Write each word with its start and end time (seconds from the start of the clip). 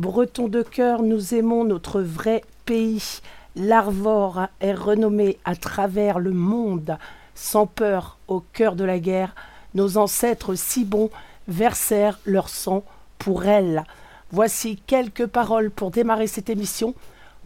Bretons 0.00 0.48
de 0.48 0.62
cœur, 0.62 1.02
nous 1.02 1.34
aimons 1.34 1.62
notre 1.62 2.00
vrai 2.00 2.42
pays. 2.64 3.20
L'Arvor 3.54 4.46
est 4.62 4.72
renommé 4.72 5.36
à 5.44 5.54
travers 5.54 6.18
le 6.18 6.30
monde. 6.30 6.96
Sans 7.34 7.66
peur, 7.66 8.16
au 8.26 8.40
cœur 8.40 8.76
de 8.76 8.84
la 8.84 8.98
guerre, 8.98 9.34
nos 9.74 9.98
ancêtres 9.98 10.54
si 10.54 10.86
bons 10.86 11.10
versèrent 11.48 12.18
leur 12.24 12.48
sang 12.48 12.82
pour 13.18 13.44
elle. 13.44 13.84
Voici 14.32 14.80
quelques 14.86 15.26
paroles 15.26 15.70
pour 15.70 15.90
démarrer 15.90 16.28
cette 16.28 16.48
émission. 16.48 16.94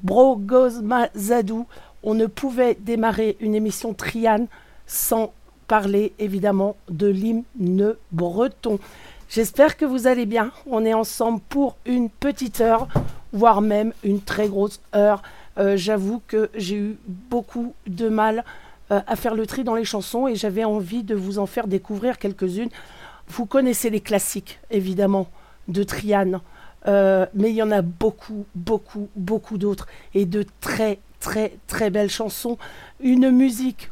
Bro 0.05 0.37
Gozma 0.37 1.09
Zadou, 1.17 1.67
on 2.05 2.15
ne 2.15 2.27
pouvait 2.27 2.77
démarrer 2.79 3.37
une 3.41 3.57
émission 3.57 3.95
Triane 3.95 4.47
sans 4.87 5.33
parler 5.67 6.13
évidemment 6.21 6.77
de 6.89 7.09
l'hymne 7.09 7.97
breton. 8.13 8.79
J'espère 9.29 9.77
que 9.77 9.85
vous 9.85 10.07
allez 10.07 10.27
bien. 10.27 10.53
On 10.67 10.85
est 10.85 10.95
ensemble 10.95 11.41
pour 11.49 11.77
une 11.87 12.11
petite 12.11 12.61
heure, 12.61 12.89
voire 13.33 13.61
même 13.61 13.93
une 14.05 14.21
très 14.21 14.49
grosse 14.49 14.81
heure. 14.95 15.23
Euh, 15.59 15.77
j'avoue 15.77 16.21
que 16.27 16.51
j'ai 16.55 16.77
eu 16.77 16.99
beaucoup 17.07 17.75
de 17.87 18.09
mal 18.09 18.45
euh, 18.91 19.01
à 19.07 19.17
faire 19.17 19.35
le 19.35 19.47
tri 19.47 19.65
dans 19.65 19.75
les 19.75 19.85
chansons 19.85 20.29
et 20.29 20.37
j'avais 20.37 20.65
envie 20.65 21.03
de 21.03 21.15
vous 21.15 21.39
en 21.39 21.47
faire 21.47 21.67
découvrir 21.67 22.19
quelques-unes. 22.19 22.71
Vous 23.29 23.47
connaissez 23.47 23.91
les 23.91 24.01
classiques, 24.01 24.59
évidemment, 24.71 25.29
de 25.69 25.83
Triane, 25.83 26.41
euh, 26.87 27.27
mais 27.35 27.51
il 27.51 27.57
y 27.57 27.63
en 27.63 27.71
a 27.71 27.83
beaucoup, 27.83 28.45
beaucoup, 28.55 29.09
beaucoup 29.17 29.59
d'autres 29.59 29.89
et 30.15 30.27
de 30.27 30.45
très, 30.61 30.99
très, 31.21 31.57
très 31.67 31.91
belles 31.91 32.11
chansons. 32.11 32.59
Une 33.01 33.31
musique, 33.31 33.89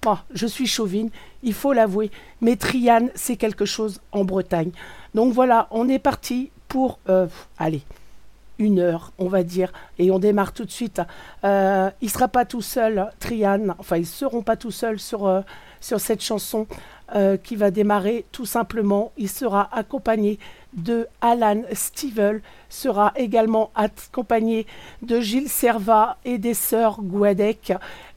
pas, 0.00 0.24
je 0.32 0.46
suis 0.46 0.66
chauvine, 0.66 1.10
il 1.42 1.54
faut 1.54 1.72
l'avouer, 1.72 2.10
mais 2.40 2.56
Triane, 2.56 3.10
c'est 3.14 3.36
quelque 3.36 3.64
chose 3.64 4.00
en 4.12 4.24
Bretagne. 4.24 4.70
Donc 5.14 5.32
voilà, 5.32 5.68
on 5.70 5.88
est 5.88 5.98
parti 5.98 6.50
pour, 6.68 6.98
euh, 7.08 7.26
allez, 7.58 7.82
une 8.58 8.78
heure, 8.78 9.12
on 9.18 9.28
va 9.28 9.42
dire, 9.42 9.72
et 9.98 10.10
on 10.10 10.18
démarre 10.18 10.52
tout 10.52 10.64
de 10.64 10.70
suite. 10.70 11.00
Euh, 11.44 11.90
il 12.02 12.10
sera 12.10 12.28
pas 12.28 12.44
tout 12.44 12.62
seul, 12.62 13.10
Triane, 13.18 13.74
enfin, 13.78 13.96
ils 13.96 14.06
seront 14.06 14.42
pas 14.42 14.56
tout 14.56 14.70
seuls 14.70 15.00
sur, 15.00 15.26
euh, 15.26 15.40
cette 15.80 16.22
chanson 16.22 16.66
qui 17.42 17.56
va 17.56 17.72
démarrer 17.72 18.24
tout 18.30 18.46
simplement. 18.46 19.10
Il 19.16 19.28
sera 19.28 19.68
accompagné 19.76 20.38
de 20.74 21.08
Alan 21.20 21.62
Stivell, 21.72 22.42
sera 22.68 23.12
également 23.16 23.70
accompagné 23.74 24.66
de 25.02 25.20
Gilles 25.20 25.48
Servat 25.48 26.18
et 26.24 26.38
des 26.38 26.54
sœurs 26.54 27.00
Guadec, 27.02 27.72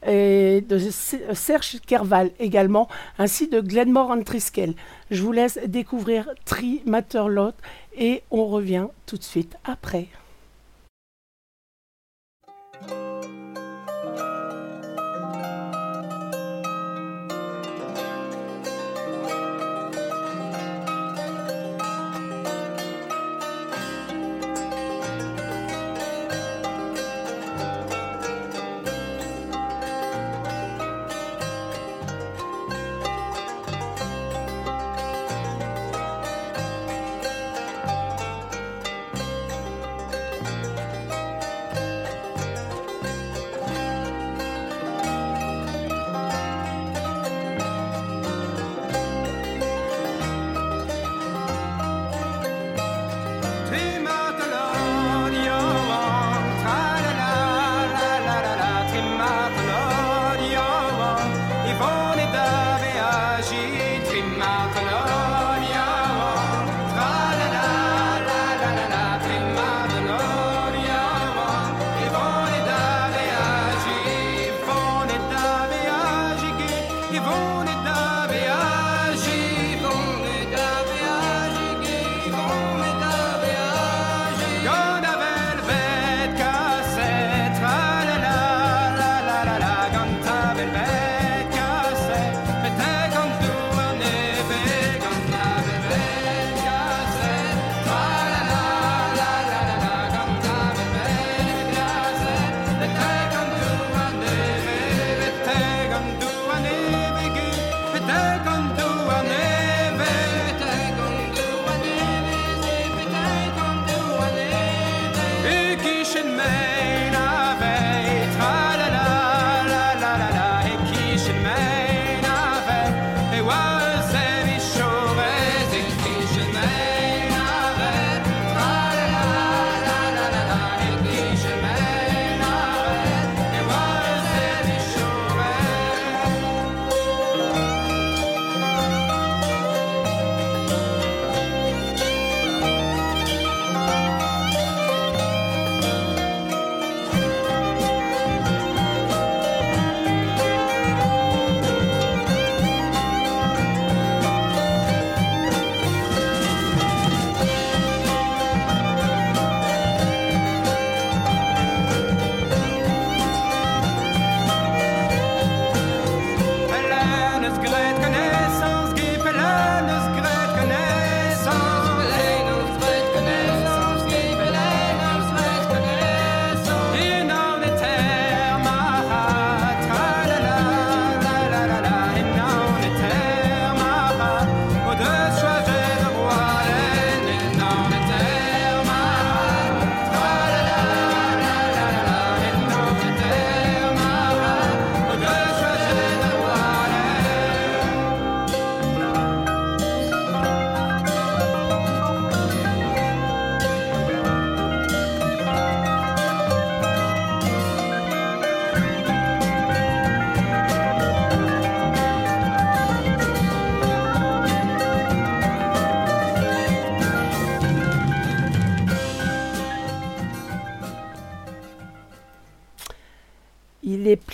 et 0.06 0.64
de 0.68 0.78
Serge 0.78 1.80
Kerval 1.86 2.30
également, 2.38 2.88
ainsi 3.18 3.48
de 3.48 3.60
Glenmore 3.60 4.16
Triskel. 4.24 4.74
Je 5.10 5.22
vous 5.22 5.32
laisse 5.32 5.58
découvrir 5.66 6.28
Tri 6.44 6.82
Matterlot 6.86 7.52
et 7.96 8.22
on 8.30 8.46
revient 8.46 8.86
tout 9.06 9.16
de 9.16 9.22
suite 9.22 9.56
après. 9.64 10.08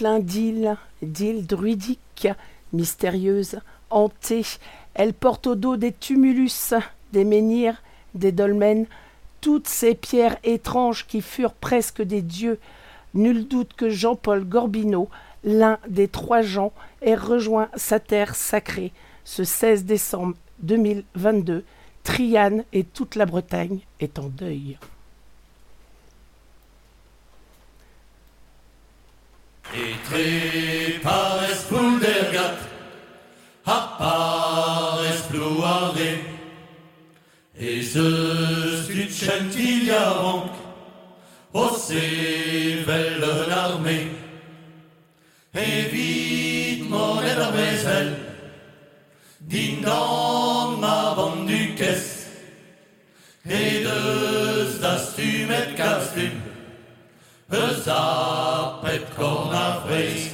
Plein 0.00 0.18
d'îles, 0.18 0.78
d'îles 1.02 1.46
druidiques, 1.46 2.28
mystérieuses, 2.72 3.60
hantées. 3.90 4.46
Elle 4.94 5.12
porte 5.12 5.46
au 5.46 5.54
dos 5.54 5.76
des 5.76 5.92
tumulus, 5.92 6.72
des 7.12 7.26
menhirs, 7.26 7.82
des 8.14 8.32
dolmens, 8.32 8.86
toutes 9.42 9.68
ces 9.68 9.94
pierres 9.94 10.38
étranges 10.42 11.06
qui 11.06 11.20
furent 11.20 11.52
presque 11.52 12.00
des 12.00 12.22
dieux. 12.22 12.58
Nul 13.12 13.46
doute 13.46 13.74
que 13.76 13.90
Jean-Paul 13.90 14.46
Gorbineau, 14.46 15.10
l'un 15.44 15.78
des 15.86 16.08
trois 16.08 16.40
Jean, 16.40 16.72
ait 17.02 17.14
rejoint 17.14 17.68
sa 17.76 18.00
terre 18.00 18.34
sacrée 18.36 18.92
ce 19.26 19.44
16 19.44 19.84
décembre 19.84 20.34
2022. 20.60 21.62
Triane 22.04 22.64
et 22.72 22.84
toute 22.84 23.16
la 23.16 23.26
Bretagne 23.26 23.80
est 24.00 24.18
en 24.18 24.28
deuil. 24.28 24.78
Et 29.72 29.94
tre 30.04 30.98
pares 31.00 31.62
puldergat, 31.68 32.58
a 33.66 33.96
pares 33.98 35.22
pluare, 35.30 35.94
et 37.56 37.82
ce 37.82 38.82
skutschent 38.82 39.30
vank, 40.22 40.50
o 41.54 41.68
se 41.68 42.82
velle 42.84 43.46
l'armée, 43.48 44.08
et 45.54 45.82
vite 45.92 46.90
mon 46.90 47.22
edabresel, 47.22 48.16
din 49.40 49.82
dan 49.82 50.80
ma 50.80 51.14
bande 51.14 51.46
du 51.46 51.76
caisse, 51.76 52.26
et 53.48 53.84
deux 53.84 54.80
das 54.80 55.14
tu 55.14 55.46
Huzzah, 57.50 58.78
pipcorn 58.80 59.52
our 59.52 59.80
face. 59.88 60.32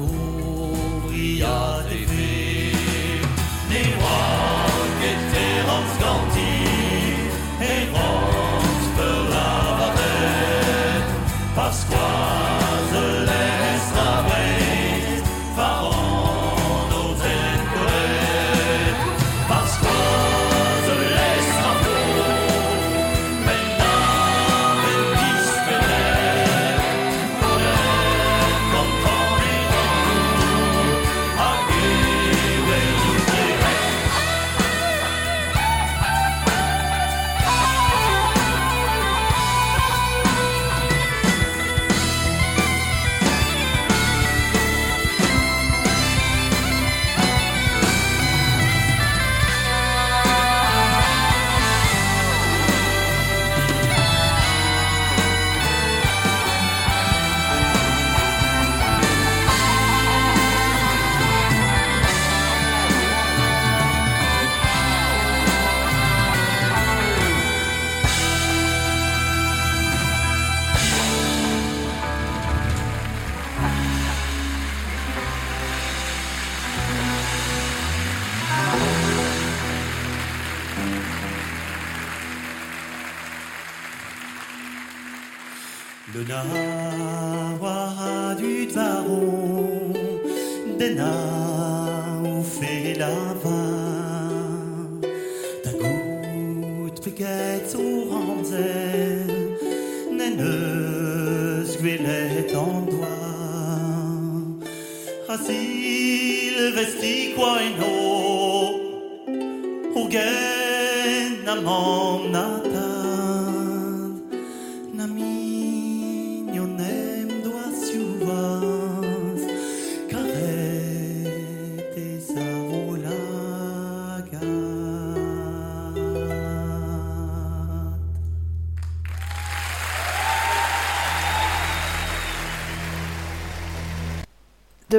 M'es 0.00 0.06
fait, 0.06 1.42
à 1.42 1.42
couvrir 1.42 1.48
tes 1.88 2.31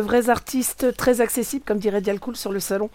vrais 0.04 0.30
artistes 0.30 0.96
très 0.96 1.22
accessibles, 1.22 1.64
comme 1.66 1.80
dirait 1.80 2.02
Dialcool 2.02 2.36
sur 2.36 2.52
le 2.52 2.60
salon. 2.60 2.90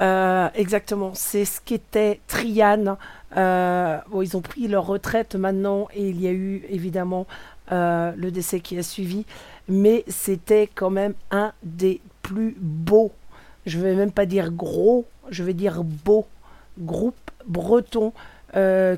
Euh, 0.00 0.48
exactement, 0.54 1.12
c'est 1.14 1.44
ce 1.44 1.60
qu'était 1.60 2.20
Trian. 2.26 2.96
Euh, 3.36 3.98
ils 4.22 4.36
ont 4.36 4.40
pris 4.40 4.68
leur 4.68 4.86
retraite 4.86 5.34
maintenant 5.34 5.88
et 5.94 6.08
il 6.08 6.20
y 6.20 6.26
a 6.26 6.32
eu 6.32 6.64
évidemment 6.68 7.26
euh, 7.70 8.12
le 8.16 8.30
décès 8.30 8.60
qui 8.60 8.78
a 8.78 8.82
suivi, 8.82 9.24
mais 9.68 10.04
c'était 10.08 10.68
quand 10.74 10.90
même 10.90 11.14
un 11.30 11.52
des 11.62 12.00
plus 12.22 12.56
beaux, 12.58 13.12
je 13.66 13.78
vais 13.78 13.94
même 13.94 14.12
pas 14.12 14.26
dire 14.26 14.50
gros, 14.50 15.06
je 15.30 15.42
vais 15.42 15.54
dire 15.54 15.82
beau 15.82 16.26
groupe 16.78 17.16
breton 17.46 18.12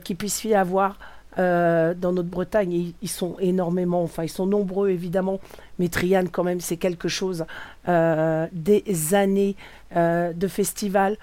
qui 0.05 0.14
puisse 0.16 0.42
y 0.44 0.55
avoir 0.55 0.98
euh, 1.38 1.94
dans 1.94 2.12
notre 2.12 2.29
Bretagne. 2.29 2.92
Ils, 3.03 3.09
sont 3.09 3.37
énormément, 3.40 4.03
enfin 4.03 4.23
ils 4.23 4.29
sont 4.29 4.47
nombreux 4.47 4.90
évidemment, 4.90 5.40
mais 5.81 5.88
Trian 5.88 6.27
quand 6.31 6.44
même 6.44 6.61
c'est 6.61 6.77
quelque 6.77 7.09
chose. 7.09 7.44
Euh, 7.88 8.47
des 8.53 9.14
années 9.14 9.57
euh, 9.97 10.33
de 10.33 10.47
festival, 10.47 11.16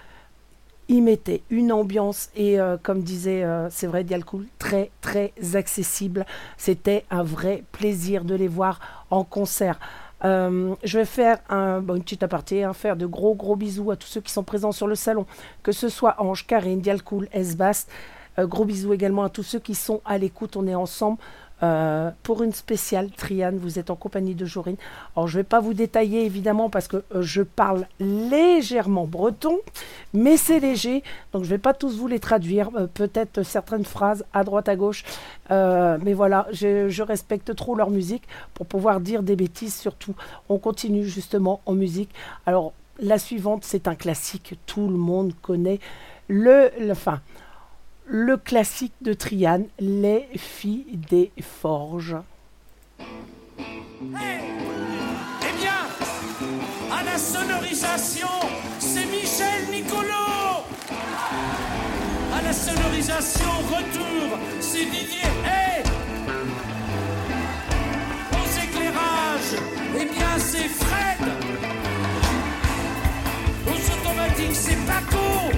ils 0.89 1.01
mettaient 1.01 1.43
une 1.49 1.71
ambiance 1.71 2.29
et 2.35 2.57
comme 2.83 3.01
disait 3.01 3.45
c'est 3.69 3.87
vrai 3.87 4.03
Dialcool, 4.03 4.45
très 4.59 4.91
très 4.99 5.31
accessible. 5.53 6.25
C'était 6.57 7.05
un 7.09 7.23
vrai 7.23 7.63
plaisir 7.71 8.25
de 8.25 8.35
les 8.35 8.49
voir 8.49 9.05
en 9.09 9.23
concert. 9.23 9.79
je 10.21 10.97
vais 10.97 11.05
faire 11.05 11.39
un, 11.49 11.79
une 11.79 12.03
petite 12.03 12.23
aparté, 12.23 12.65
hein, 12.65 12.73
faire 12.73 12.97
de 12.97 13.05
gros 13.05 13.35
gros 13.35 13.55
bisous 13.55 13.91
à 13.91 13.95
tous 13.95 14.07
ceux 14.07 14.19
qui 14.19 14.33
sont 14.33 14.43
présents 14.43 14.73
sur 14.73 14.87
le 14.87 14.95
salon, 14.95 15.25
que 15.63 15.71
ce 15.71 15.87
soit 15.87 16.15
Ange, 16.21 16.45
Karine, 16.45 16.81
Dialcool, 16.81 17.29
Esbast. 17.31 17.89
Euh, 18.41 18.47
gros 18.47 18.65
bisous 18.65 18.93
également 18.93 19.23
à 19.23 19.29
tous 19.29 19.43
ceux 19.43 19.59
qui 19.59 19.75
sont 19.75 20.01
à 20.05 20.17
l'écoute. 20.17 20.55
On 20.55 20.67
est 20.67 20.75
ensemble 20.75 21.17
euh, 21.63 22.09
pour 22.23 22.43
une 22.43 22.53
spéciale 22.53 23.11
Triane. 23.11 23.57
Vous 23.57 23.77
êtes 23.77 23.89
en 23.89 23.95
compagnie 23.95 24.35
de 24.35 24.45
Jorine. 24.45 24.77
Alors, 25.15 25.27
je 25.27 25.37
ne 25.37 25.43
vais 25.43 25.47
pas 25.47 25.59
vous 25.59 25.73
détailler 25.73 26.25
évidemment 26.25 26.69
parce 26.69 26.87
que 26.87 27.03
euh, 27.13 27.21
je 27.21 27.43
parle 27.43 27.85
légèrement 27.99 29.05
breton, 29.05 29.59
mais 30.13 30.37
c'est 30.37 30.59
léger. 30.59 31.03
Donc, 31.33 31.43
je 31.43 31.49
ne 31.49 31.55
vais 31.55 31.61
pas 31.61 31.73
tous 31.73 31.97
vous 31.97 32.07
les 32.07 32.19
traduire. 32.19 32.71
Peut-être 32.93 33.43
certaines 33.43 33.85
phrases 33.85 34.25
à 34.33 34.43
droite, 34.43 34.69
à 34.69 34.75
gauche. 34.75 35.03
mais 35.49 36.13
voilà, 36.13 36.47
je, 36.51 37.01
respecte 37.01 37.55
trop 37.55 37.75
leur 37.75 37.89
musique 37.89 38.23
pour 38.53 38.65
pouvoir 38.65 38.99
dire 38.99 39.23
des 39.23 39.35
bêtises 39.35 39.75
surtout. 39.75 40.15
On 40.49 40.57
continue 40.57 41.05
justement 41.05 41.61
en 41.65 41.73
musique. 41.73 42.09
Alors, 42.45 42.73
la 42.99 43.17
suivante, 43.17 43.63
c'est 43.65 43.87
un 43.87 43.95
classique. 43.95 44.59
Tout 44.65 44.87
le 44.87 44.97
monde 44.97 45.33
connaît 45.41 45.79
le. 46.27 46.69
le 46.79 46.93
le 48.05 48.37
classique 48.37 48.93
de 49.01 49.13
Triane, 49.13 49.65
Les 49.79 50.27
filles 50.37 50.99
des 51.09 51.31
forges. 51.41 52.15
eh 54.01 54.05
bien, 55.59 55.81
à 56.91 57.03
la 57.03 57.17
sonorisation, 57.17 58.27
c'est 58.79 59.05
Michel 59.05 59.69
Nicolo. 59.71 60.65
À 62.33 62.41
la 62.41 62.53
sonorisation, 62.53 63.49
retour, 63.69 64.37
c'est 64.59 64.85
Didier. 64.85 65.27
Hey 65.45 65.83
Aux 68.31 68.63
éclairages, 68.63 69.61
eh 69.95 70.05
bien, 70.05 70.37
c'est 70.37 70.67
Fred. 70.67 71.27
Aux 73.67 73.91
automatiques, 73.93 74.55
c'est 74.55 74.77
Paco 74.87 75.51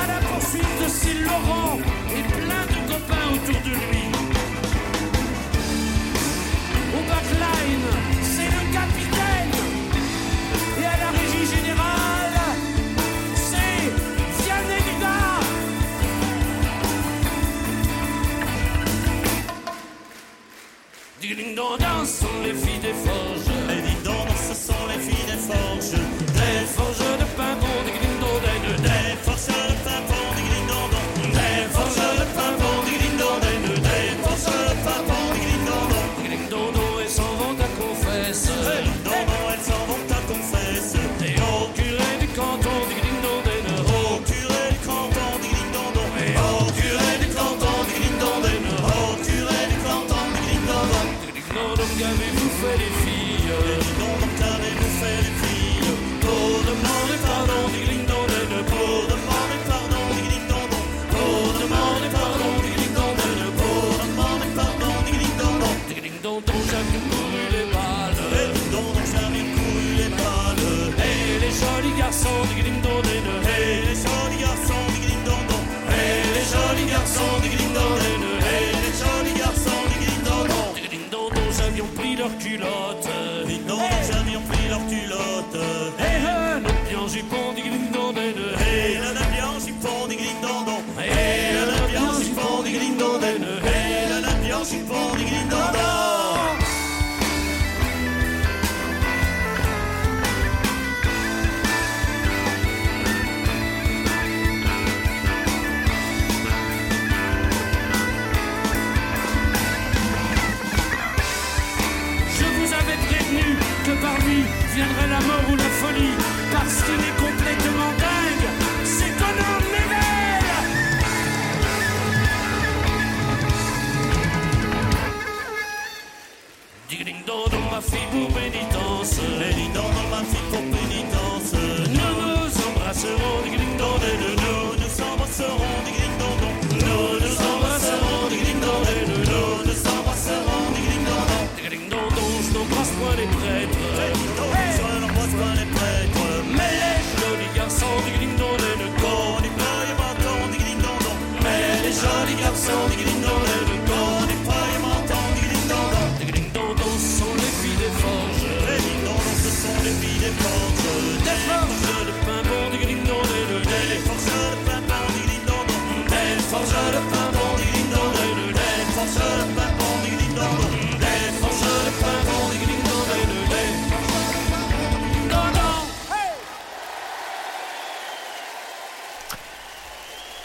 à 0.00 0.06
la 0.06 0.18
poursuite 0.28 0.74
de 0.82 0.88
Syl 0.88 1.24
Laurent 1.24 1.78
et 2.16 2.22
plein 2.22 2.64
de 2.74 2.78
copains 2.90 3.28
autour 3.34 3.60
de 3.62 3.74
lui. 3.84 4.04
Au 6.96 7.02
backline, 7.10 7.88
c'est 8.22 8.50
le 8.56 8.62
capitaine. 8.78 9.56
Et 10.80 10.86
à 10.86 10.96
la 11.02 11.10
régie 11.18 11.46
générale, 11.56 12.38
c'est 13.34 13.84
Vianney 14.38 14.80
Dudas. 14.86 15.44
Ding 21.20 21.54
dong 21.54 21.74
les 22.44 22.54
filles 22.54 22.80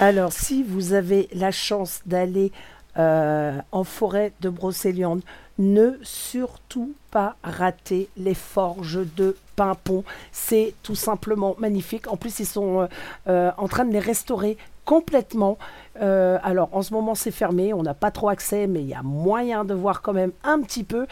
Alors, 0.01 0.31
si 0.31 0.63
vous 0.63 0.93
avez 0.93 1.27
la 1.33 1.51
chance 1.51 1.99
d'aller 2.05 2.53
euh, 2.97 3.59
en 3.73 3.83
forêt 3.83 4.31
de 4.39 4.47
Brocéliande, 4.47 5.21
ne 5.57 5.99
surtout 6.03 6.93
pas 7.11 7.35
rater 7.43 8.07
les 8.15 8.33
forges 8.33 9.01
de 9.17 9.35
Pimpon. 9.57 10.05
C'est 10.31 10.73
tout 10.83 10.95
simplement 10.95 11.57
magnifique. 11.59 12.07
En 12.07 12.15
plus, 12.15 12.39
ils 12.39 12.45
sont 12.45 12.79
euh, 12.79 12.87
euh, 13.27 13.51
en 13.57 13.67
train 13.67 13.83
de 13.83 13.91
les 13.91 13.99
restaurer 13.99 14.57
complètement. 14.85 15.57
Alors 16.01 16.69
en 16.71 16.81
ce 16.81 16.93
moment 16.93 17.13
c'est 17.13 17.29
fermé, 17.29 17.73
on 17.73 17.83
n'a 17.83 17.93
pas 17.93 18.09
trop 18.09 18.29
accès, 18.29 18.67
mais 18.67 18.81
il 18.81 18.87
y 18.87 18.93
a 18.93 19.03
moyen 19.03 19.65
de 19.65 19.73
voir 19.73 20.01
quand 20.01 20.13
même 20.13 20.31
un 20.43 20.61
petit 20.61 20.85
peu. 20.85 21.05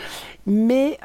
Mais 0.48 0.98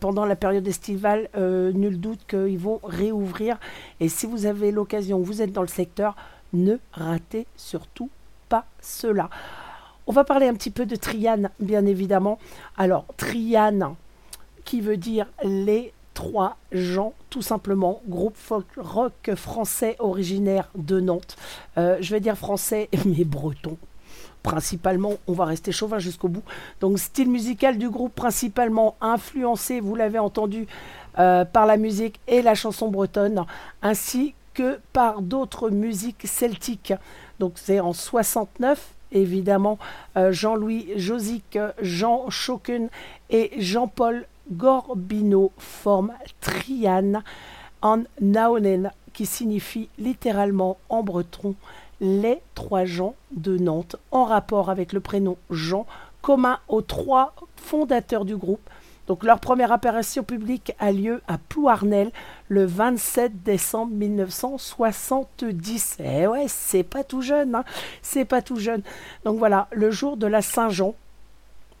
pendant 0.00 0.26
la 0.26 0.36
période 0.36 0.66
estivale, 0.66 1.30
nul 1.38 2.00
doute 2.00 2.20
qu'ils 2.28 2.58
vont 2.58 2.80
réouvrir. 2.84 3.58
Et 4.00 4.10
si 4.10 4.26
vous 4.26 4.44
avez 4.44 4.72
l'occasion, 4.72 5.20
vous 5.20 5.40
êtes 5.40 5.52
dans 5.52 5.62
le 5.62 5.68
secteur, 5.68 6.16
ne 6.52 6.76
ratez 6.92 7.46
surtout 7.56 8.10
pas 8.48 8.66
cela. 8.80 9.30
On 10.06 10.12
va 10.12 10.24
parler 10.24 10.48
un 10.48 10.54
petit 10.54 10.70
peu 10.70 10.84
de 10.84 10.96
Triane, 10.96 11.50
bien 11.60 11.86
évidemment. 11.86 12.38
Alors, 12.76 13.06
Triane, 13.16 13.94
qui 14.64 14.80
veut 14.80 14.96
dire 14.96 15.26
les 15.44 15.92
trois 16.14 16.56
gens, 16.72 17.14
tout 17.30 17.42
simplement, 17.42 18.02
groupe 18.06 18.36
folk 18.36 18.66
rock 18.76 19.30
français 19.36 19.96
originaire 19.98 20.68
de 20.74 21.00
Nantes. 21.00 21.36
Euh, 21.78 21.96
je 22.00 22.14
vais 22.14 22.20
dire 22.20 22.36
français, 22.36 22.88
mais 23.06 23.24
breton. 23.24 23.78
Principalement, 24.42 25.14
on 25.28 25.34
va 25.34 25.44
rester 25.44 25.70
chauvin 25.70 26.00
jusqu'au 26.00 26.28
bout. 26.28 26.42
Donc, 26.80 26.98
style 26.98 27.30
musical 27.30 27.78
du 27.78 27.88
groupe 27.88 28.14
principalement 28.14 28.96
influencé, 29.00 29.78
vous 29.80 29.94
l'avez 29.94 30.18
entendu, 30.18 30.66
euh, 31.18 31.44
par 31.44 31.66
la 31.66 31.76
musique 31.76 32.18
et 32.26 32.42
la 32.42 32.54
chanson 32.54 32.88
bretonne, 32.88 33.44
ainsi 33.82 34.34
que 34.54 34.78
par 34.92 35.22
d'autres 35.22 35.70
musiques 35.70 36.26
celtiques. 36.26 36.94
Donc, 37.38 37.54
c'est 37.56 37.80
en 37.80 37.92
69 37.92 38.94
évidemment 39.12 39.78
euh, 40.16 40.32
Jean-Louis 40.32 40.88
Josic, 40.96 41.58
Jean 41.80 42.30
Choquin 42.30 42.88
et 43.30 43.52
Jean-Paul 43.58 44.26
Gorbino 44.50 45.52
forment 45.58 46.14
Triane 46.40 47.22
en 47.80 48.02
Naonen, 48.20 48.90
qui 49.12 49.26
signifie 49.26 49.88
littéralement 49.98 50.78
en 50.88 51.02
breton 51.02 51.54
les 52.00 52.40
trois 52.54 52.84
gens 52.84 53.14
de 53.30 53.56
Nantes, 53.56 53.96
en 54.10 54.24
rapport 54.24 54.70
avec 54.70 54.92
le 54.92 55.00
prénom 55.00 55.36
Jean, 55.50 55.86
commun 56.20 56.58
aux 56.68 56.82
trois 56.82 57.34
fondateurs 57.56 58.24
du 58.24 58.36
groupe, 58.36 58.68
donc 59.06 59.24
leur 59.24 59.40
première 59.40 59.72
apparition 59.72 60.22
publique 60.22 60.74
a 60.78 60.92
lieu 60.92 61.22
à 61.26 61.38
Plouarnel 61.38 62.10
le 62.48 62.64
27 62.64 63.42
décembre 63.42 63.92
1970. 63.94 65.98
Eh 66.00 66.26
ouais, 66.26 66.44
c'est 66.48 66.84
pas 66.84 67.02
tout 67.02 67.22
jeune, 67.22 67.54
hein 67.54 67.64
c'est 68.00 68.24
pas 68.24 68.42
tout 68.42 68.58
jeune. 68.58 68.82
Donc 69.24 69.38
voilà, 69.38 69.68
le 69.72 69.90
jour 69.90 70.16
de 70.16 70.26
la 70.26 70.42
Saint-Jean, 70.42 70.94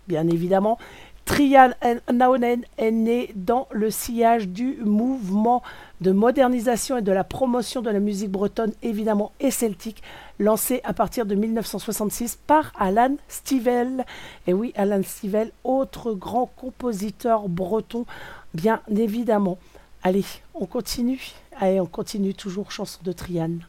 bien 0.08 0.26
évidemment, 0.28 0.78
Trian 1.24 1.70
Naonen 2.12 2.62
est 2.78 2.90
né 2.90 3.32
dans 3.36 3.68
le 3.70 3.90
sillage 3.90 4.48
du 4.48 4.78
mouvement 4.84 5.62
de 6.00 6.10
modernisation 6.10 6.98
et 6.98 7.02
de 7.02 7.12
la 7.12 7.24
promotion 7.24 7.80
de 7.80 7.90
la 7.90 8.00
musique 8.00 8.30
bretonne, 8.30 8.72
évidemment, 8.82 9.32
et 9.38 9.52
celtique, 9.52 10.02
lancé 10.38 10.80
à 10.84 10.92
partir 10.92 11.24
de 11.24 11.34
1966 11.34 12.38
par 12.46 12.72
Alan 12.78 13.16
Stivell. 13.28 14.04
Et 14.46 14.52
oui, 14.52 14.72
Alan 14.74 15.02
Stivell, 15.02 15.52
autre 15.62 16.12
grand 16.12 16.46
compositeur 16.56 17.48
breton, 17.48 18.04
bien 18.52 18.80
évidemment. 18.94 19.58
Allez, 20.02 20.24
on 20.54 20.66
continue. 20.66 21.30
Allez, 21.60 21.80
on 21.80 21.86
continue 21.86 22.34
toujours 22.34 22.72
chanson 22.72 22.98
de 23.04 23.12
Triane. 23.12 23.64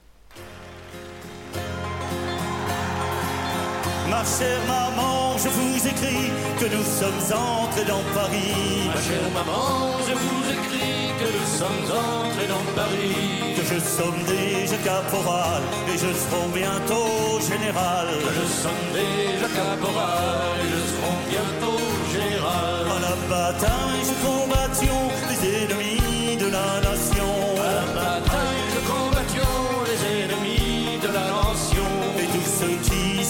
Ma 4.14 4.24
chère 4.38 4.64
maman, 4.68 5.36
je 5.44 5.50
vous 5.50 5.88
écris 5.88 6.30
que 6.60 6.66
nous 6.76 6.86
sommes 7.00 7.24
entrés 7.34 7.88
dans 7.94 8.06
Paris. 8.14 8.86
Ma 8.94 9.02
chère 9.02 9.30
maman, 9.34 9.98
je 10.08 10.14
vous 10.24 10.44
écris 10.56 11.10
que 11.20 11.28
nous 11.36 11.50
sommes 11.60 11.86
entrés 11.90 12.50
dans 12.56 12.66
Paris. 12.80 13.58
Que 13.58 13.64
je 13.72 13.80
somme 13.98 14.22
déjà 14.28 14.78
caporal 14.90 15.64
et 15.92 15.98
je 15.98 16.12
serai 16.22 16.44
bientôt 16.54 17.42
général. 17.52 18.08
Que 18.26 18.34
je 18.40 18.46
somme 18.62 18.88
déjà 19.02 19.50
caporal 19.60 20.58
et 20.62 20.70
je 20.74 20.82
serai 20.92 21.14
bientôt 21.34 21.82
général. 22.16 22.82
À 22.96 23.00
la 23.08 23.16
bataille, 23.34 24.04
je 24.10 24.16
combattions 24.28 25.13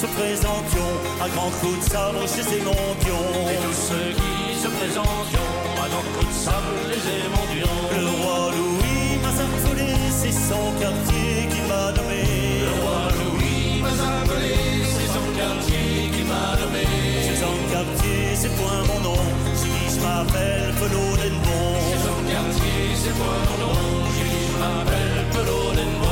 se 0.03 0.07
présentions 0.19 0.93
à 1.23 1.29
grands 1.29 1.53
coups 1.61 1.79
de 1.79 1.89
sabre 1.89 2.21
chez 2.27 2.43
ces. 2.43 2.59
Et 2.59 3.57
tous 3.63 3.79
ceux 3.87 4.09
qui 4.19 4.59
se 4.61 4.67
présentions 4.67 5.51
à 5.83 5.87
grands 5.91 6.09
coups 6.15 6.27
de 6.27 6.39
sabre 6.45 6.75
les 6.91 7.03
émondions. 7.23 7.79
Le 7.95 8.05
roi 8.19 8.51
Louis 8.57 9.15
m'a 9.23 9.31
appelé, 9.31 9.91
c'est 10.19 10.35
son 10.51 10.65
quartier 10.81 11.47
qui 11.51 11.61
m'a 11.69 11.85
nommé. 11.95 12.23
Le 12.67 12.71
roi 12.81 12.99
Louis 13.19 13.81
m'a 13.81 13.95
appelé, 14.19 14.55
c'est 14.93 15.11
son 15.15 15.27
quartier 15.39 16.11
qui 16.13 16.23
m'a 16.31 16.47
nommé. 16.61 16.85
C'est 17.25 17.39
son 17.45 17.57
quartier, 17.71 18.19
c'est 18.35 18.53
point 18.59 18.81
mon 18.89 18.99
nom. 19.07 19.21
Dit 19.55 19.87
je 19.93 19.99
m'appelle 20.03 20.69
Pelot 20.79 21.13
Denbon. 21.21 21.63
C'est 21.87 22.03
son 22.07 22.19
quartier, 22.33 22.79
c'est 23.01 23.15
moi 23.19 23.35
mon 23.49 23.57
nom. 23.63 23.79
Dit 24.15 24.35
je 24.51 24.55
m'appelle 24.59 25.19
Pelot 25.31 25.71
Denbon. 25.79 26.03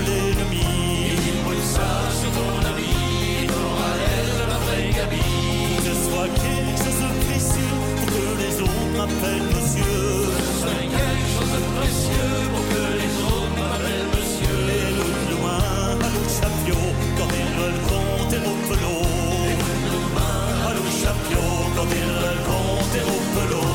L'ennemi. 0.00 0.64
Il 1.28 1.36
brûle 1.44 1.66
ça 1.76 1.90
sur 2.20 2.30
ton 2.36 2.52
ami, 2.70 3.46
ton 3.46 3.68
l'air 4.00 4.28
de 4.40 4.44
la 4.52 4.58
vraie 4.64 4.90
Gabi. 4.96 5.28
Que 5.76 5.82
ce 5.88 5.94
soit 6.08 6.30
quelque 6.42 6.76
chose 6.82 7.00
de 7.04 7.10
précieux 7.26 7.76
pour 7.96 8.08
que 8.14 8.24
les 8.42 8.54
autres 8.64 8.90
m'appellent 8.96 9.48
monsieur. 9.56 10.02
C'est 10.60 10.86
quelque 10.96 11.28
chose 11.34 11.52
de 11.56 11.62
précieux 11.78 12.34
pour 12.52 12.64
que 12.72 12.82
les 13.00 13.14
autres 13.30 13.54
m'appellent 13.60 14.10
monsieur. 14.16 14.58
Et 14.78 14.90
le 14.98 15.08
loin 15.34 15.60
à 16.06 16.08
l'eau 16.14 16.28
chapio 16.38 16.80
quand 17.18 17.30
ils 17.42 17.52
veulent 17.60 17.84
compter 17.92 18.40
au 18.50 18.54
pelot. 18.68 19.04
À 20.66 20.70
l'eau 20.74 20.90
chapio 21.02 21.44
quand 21.76 21.90
ils 22.00 22.12
veulent 22.22 22.44
compter 22.52 23.02
au 23.14 23.18
pelot. 23.34 23.65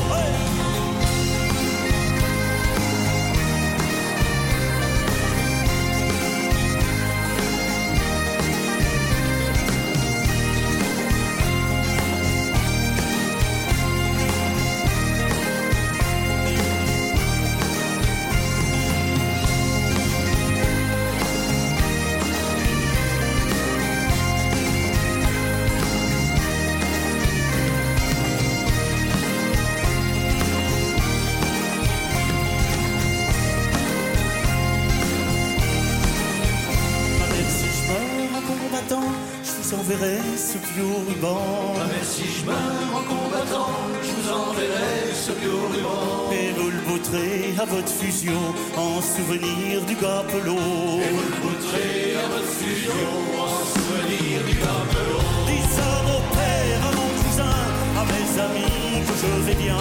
Bouterez 47.02 47.54
à 47.58 47.64
votre 47.64 47.88
fusion 47.88 48.38
en 48.76 49.02
souvenir 49.02 49.80
du 49.86 49.94
gapelot. 49.94 51.00
Et 51.02 51.10
vous 51.10 51.22
le 51.22 52.16
à 52.16 52.28
votre 52.28 52.52
fusion 52.60 52.92
en 53.38 53.64
souvenir 53.74 54.44
du 54.46 54.54
gapelot. 54.54 55.18
Dis 55.46 55.80
à 55.80 56.02
mon 56.06 56.20
père, 56.30 56.80
à 56.86 56.92
mon 56.94 57.10
cousin, 57.20 57.58
à 57.98 58.04
mes 58.04 58.40
amis 58.40 59.04
que 59.04 59.14
je 59.20 59.42
vais 59.46 59.54
bien. 59.54 59.76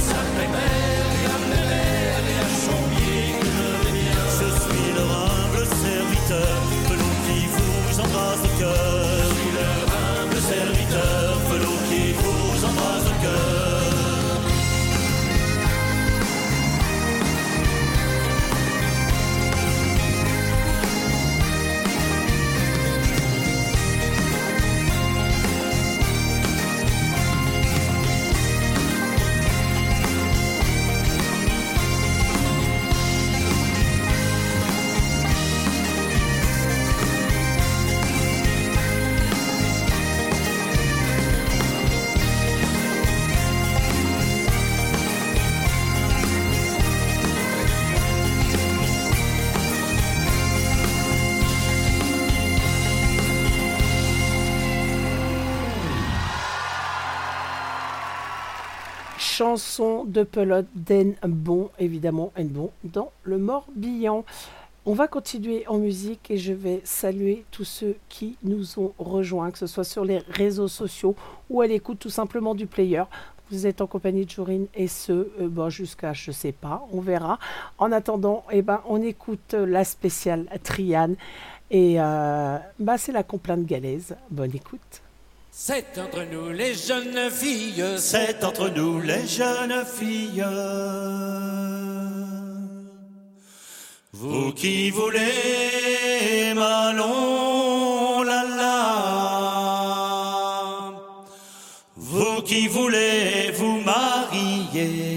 Ça 0.00 0.20
mes 0.36 0.48
mères 0.48 1.12
et 1.16 1.26
à 1.26 1.38
mes 1.48 1.66
mères 1.66 2.26
et 2.28 2.38
à 2.44 2.48
Chambier 2.60 3.40
que 3.40 3.46
je 3.56 3.68
vais 3.86 3.94
bien. 3.98 4.20
Je 4.40 4.48
suis 4.60 4.88
leur 4.96 5.10
humble 5.32 5.66
serviteur, 5.82 6.56
Pelot 6.88 7.16
qui 7.26 7.40
vous 7.54 8.00
embrasse 8.00 8.42
le 8.42 8.60
cœur. 8.60 9.05
Chanson 59.36 60.04
de 60.06 60.22
pelote 60.22 60.66
d'En 60.74 61.12
Bon, 61.28 61.68
évidemment, 61.78 62.32
En 62.38 62.44
Bon, 62.44 62.70
dans 62.84 63.12
le 63.22 63.36
Morbihan. 63.36 64.24
On 64.86 64.94
va 64.94 65.08
continuer 65.08 65.66
en 65.68 65.76
musique 65.76 66.30
et 66.30 66.38
je 66.38 66.54
vais 66.54 66.80
saluer 66.84 67.44
tous 67.50 67.64
ceux 67.64 67.96
qui 68.08 68.38
nous 68.42 68.78
ont 68.78 68.94
rejoints, 68.98 69.50
que 69.50 69.58
ce 69.58 69.66
soit 69.66 69.84
sur 69.84 70.06
les 70.06 70.20
réseaux 70.30 70.68
sociaux 70.68 71.14
ou 71.50 71.60
à 71.60 71.66
l'écoute 71.66 71.98
tout 71.98 72.08
simplement 72.08 72.54
du 72.54 72.66
player. 72.66 73.02
Vous 73.50 73.66
êtes 73.66 73.82
en 73.82 73.86
compagnie 73.86 74.24
de 74.24 74.30
Jorine 74.30 74.68
et 74.74 74.88
ce, 74.88 75.12
euh, 75.12 75.48
bon, 75.48 75.68
jusqu'à 75.68 76.14
je 76.14 76.30
sais 76.30 76.52
pas, 76.52 76.86
on 76.90 77.02
verra. 77.02 77.38
En 77.76 77.92
attendant, 77.92 78.42
eh 78.50 78.62
ben, 78.62 78.80
on 78.88 79.02
écoute 79.02 79.52
la 79.52 79.84
spéciale 79.84 80.46
Triane 80.62 81.16
et 81.70 81.96
euh, 82.00 82.56
bah, 82.78 82.96
c'est 82.96 83.12
la 83.12 83.22
complainte 83.22 83.66
galaise. 83.66 84.16
Bonne 84.30 84.54
écoute. 84.54 85.02
C'est 85.58 85.96
entre 85.96 86.22
nous 86.30 86.50
les 86.50 86.74
jeunes 86.74 87.30
filles. 87.30 87.82
C'est 87.96 88.44
entre 88.44 88.68
nous 88.68 89.00
les 89.00 89.26
jeunes 89.26 89.86
filles. 89.86 90.44
Vous 94.12 94.52
qui 94.52 94.90
voulez 94.90 96.52
Malon, 96.54 98.22
la 98.22 98.44
la. 98.44 98.92
Vous 101.96 102.42
qui 102.42 102.68
voulez 102.68 103.50
vous 103.54 103.80
marier. 103.80 105.15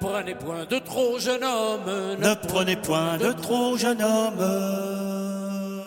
Prenez 0.00 0.34
point 0.34 0.64
de 0.64 0.78
trop 0.78 1.18
jeune 1.18 1.44
homme. 1.44 2.16
Ne 2.18 2.34
prenez 2.48 2.76
point 2.76 3.18
de 3.18 3.32
trop 3.32 3.76
jeune 3.76 4.02
homme, 4.02 5.84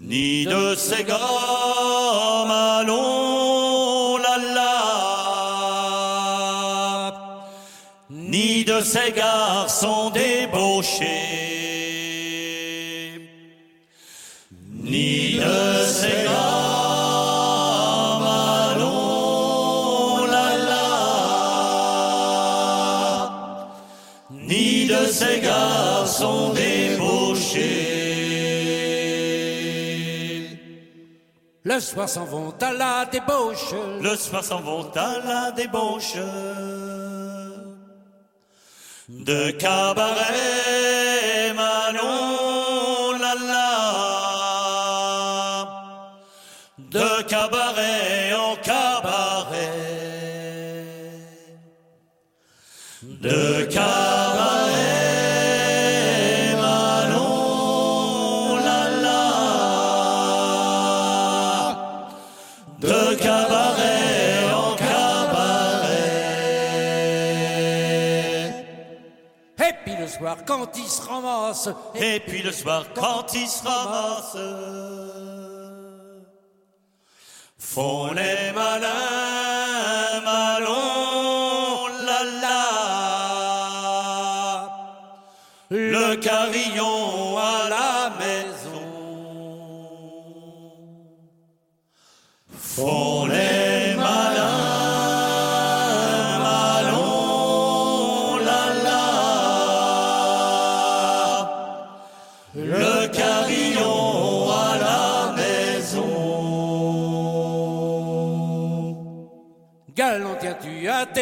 ni 0.00 0.46
de 0.46 0.74
ces 0.74 1.04
gommes 1.04 2.50
allons 2.50 4.16
la 4.18 4.38
la, 4.54 4.82
ni 8.10 8.64
de 8.64 8.80
ces 8.80 9.12
garçons 9.12 10.10
débauchés, 10.10 11.06
ni 14.82 15.38
de 15.38 15.84
ces 15.84 16.24
gommes 16.24 16.65
de 25.06 25.12
ces 25.12 25.40
garçons 25.40 26.52
débauchés. 26.52 27.62
Le 31.64 31.80
soir 31.80 32.08
s'en 32.08 32.24
vont 32.24 32.54
à 32.60 32.72
la 32.72 33.04
débauche. 33.06 33.74
Le 34.00 34.14
soir 34.16 34.44
s'en 34.44 34.60
vont 34.60 34.90
à 34.94 35.18
la 35.24 35.50
débauche 35.52 36.16
de 39.08 39.52
cabaret 39.52 41.54
Manon 41.54 43.12
la 43.20 43.34
la 43.52 43.72
de 46.78 47.22
cabaret 47.22 48.34
en 48.34 48.56
cabaret 48.56 49.70
de 53.02 53.62
cabaret 53.66 54.05
quand 70.46 70.76
ils 70.76 70.88
se 70.88 71.02
ramassent, 71.02 71.68
et 71.94 72.20
puis 72.20 72.42
le 72.42 72.52
soir 72.52 72.84
quand 72.94 73.34
ils 73.34 73.48
se 73.48 73.64
ramassent 73.64 74.36
font 77.58 78.12
les 78.12 78.52
malins 78.52 80.20
malons 80.24 81.88
la 82.06 82.22
la. 82.42 82.66
Le 85.70 86.16
carillon 86.16 87.36
à 87.36 87.68
la 87.68 88.10
maison. 88.20 88.86
Font 92.58 93.25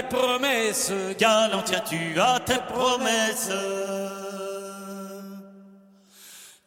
tes 0.08 0.16
promesses. 0.16 0.92
Galant 1.18 1.62
tiens-tu 1.62 2.20
à 2.20 2.40
tes 2.40 2.58
promesses. 2.72 3.50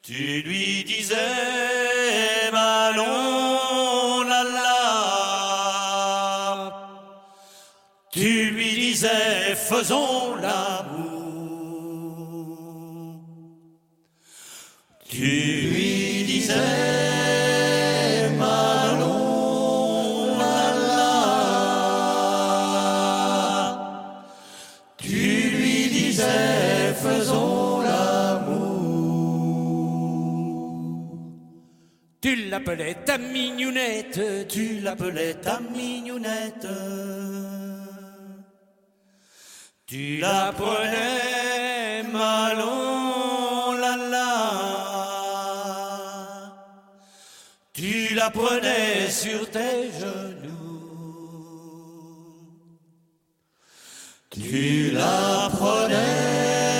Tu 0.01 0.41
lui 0.41 0.83
disais 0.83 1.15
Malon 2.51 4.23
la 4.27 4.43
la. 4.43 4.67
Tu 8.11 8.51
lui 8.51 8.73
disais 8.73 9.55
faisons 9.55 10.35
l'amour 10.35 10.46
l'appelais 32.67 32.95
ta 33.05 33.17
mignonnette. 33.17 34.47
Tu 34.49 34.79
l'appelais 34.79 35.35
ta 35.35 35.59
mignonnette 35.59 36.67
Tu 39.85 40.17
la 40.17 40.51
prenais 40.51 42.03
Malon 42.11 43.71
la 43.79 43.95
la. 44.11 44.33
Tu 47.73 48.15
la 48.15 48.29
prenais 48.29 49.09
sur 49.09 49.49
tes 49.49 49.89
genoux. 49.99 50.57
Tu 54.29 54.91
la 54.91 55.49
prenais 55.51 56.76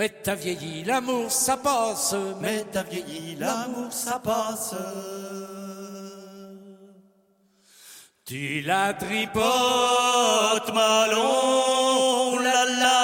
Mais 0.00 0.08
t'as 0.08 0.34
vieilli, 0.34 0.82
l'amour 0.82 1.30
ça 1.30 1.58
passe. 1.58 2.14
Mais 2.40 2.64
t'as 2.72 2.84
vieilli, 2.84 3.36
l'amour 3.36 3.92
ça 3.92 4.18
passe. 4.18 4.74
Tu 8.24 8.62
la 8.62 8.94
tripotes, 8.94 10.72
Malon, 10.72 12.38
la 12.38 12.64
la. 12.80 13.00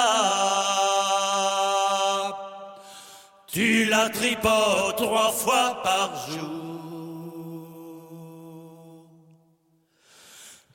Tu 3.45 3.85
la 3.85 4.09
tripotes 4.09 4.95
trois 4.95 5.31
fois 5.31 5.79
par 5.83 6.09
jour. 6.31 7.67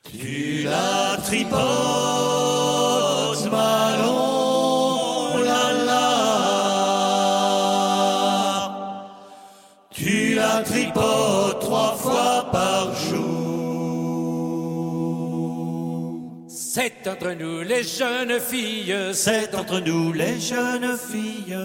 Tu 0.09 0.63
la 0.63 1.17
tripotes, 1.17 2.52
C'est 17.03 17.09
entre 17.09 17.31
nous 17.33 17.63
les 17.63 17.83
jeunes 17.83 18.39
filles, 18.39 18.95
C'est 19.11 19.53
entre 19.55 19.81
nous 19.81 20.13
les 20.13 20.39
jeunes 20.39 20.97
filles. 20.97 21.57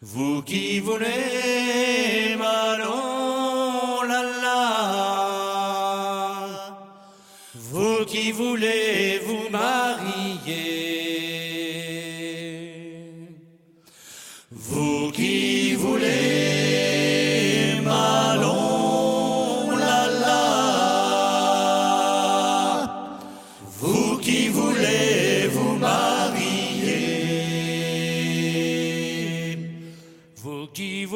Vous 0.00 0.40
qui 0.40 0.80
voulez 0.80 2.36
Manon, 2.38 4.02
la 4.08 4.22
la. 4.22 4.70
Vous 7.54 8.06
qui 8.06 8.32
voulez 8.32 9.19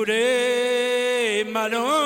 کوره 0.04 1.44
منو 1.54 2.03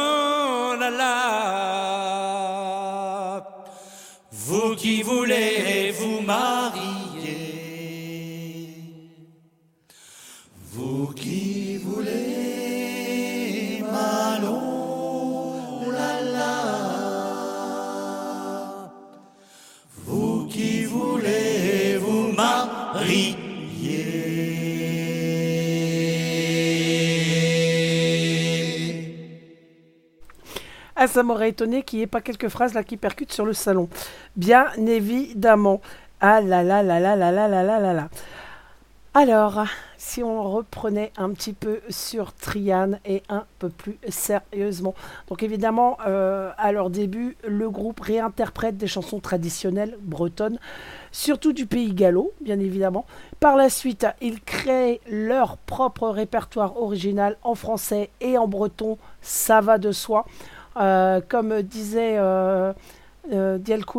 ça 31.08 31.22
m'aurait 31.22 31.50
étonné 31.50 31.82
qu'il 31.82 31.98
n'y 31.98 32.04
ait 32.04 32.06
pas 32.06 32.20
quelques 32.20 32.48
phrases 32.48 32.74
là 32.74 32.84
qui 32.84 32.96
percutent 32.96 33.32
sur 33.32 33.44
le 33.44 33.52
salon. 33.52 33.88
Bien 34.36 34.66
évidemment. 34.76 35.80
Ah 36.20 36.40
là 36.40 36.62
là 36.62 36.82
là 36.82 37.00
là 37.00 37.16
là 37.16 37.32
là 37.32 37.48
là 37.48 37.62
là 37.62 37.80
là 37.80 37.92
là. 37.92 38.08
Alors, 39.14 39.64
si 39.96 40.22
on 40.22 40.42
reprenait 40.44 41.12
un 41.16 41.30
petit 41.30 41.52
peu 41.52 41.80
sur 41.88 42.32
Trian 42.34 42.92
et 43.04 43.22
un 43.28 43.44
peu 43.58 43.68
plus 43.68 43.98
sérieusement. 44.08 44.94
Donc 45.28 45.42
évidemment, 45.42 45.98
euh, 46.06 46.52
à 46.56 46.70
leur 46.70 46.88
début, 46.90 47.36
le 47.44 47.68
groupe 47.68 47.98
réinterprète 47.98 48.76
des 48.76 48.86
chansons 48.86 49.18
traditionnelles 49.18 49.96
bretonnes, 50.02 50.60
surtout 51.10 51.52
du 51.52 51.66
pays 51.66 51.94
gallo, 51.94 52.32
bien 52.40 52.60
évidemment. 52.60 53.06
Par 53.40 53.56
la 53.56 53.70
suite, 53.70 54.06
ils 54.20 54.40
créent 54.40 55.00
leur 55.10 55.56
propre 55.56 56.08
répertoire 56.08 56.80
original 56.80 57.36
en 57.42 57.56
français 57.56 58.10
et 58.20 58.38
en 58.38 58.46
breton, 58.46 58.98
ça 59.20 59.60
va 59.60 59.78
de 59.78 59.90
soi. 59.90 60.26
Euh, 60.78 61.20
comme 61.28 61.62
disait 61.62 62.16
euh, 62.18 62.72
euh, 63.32 63.58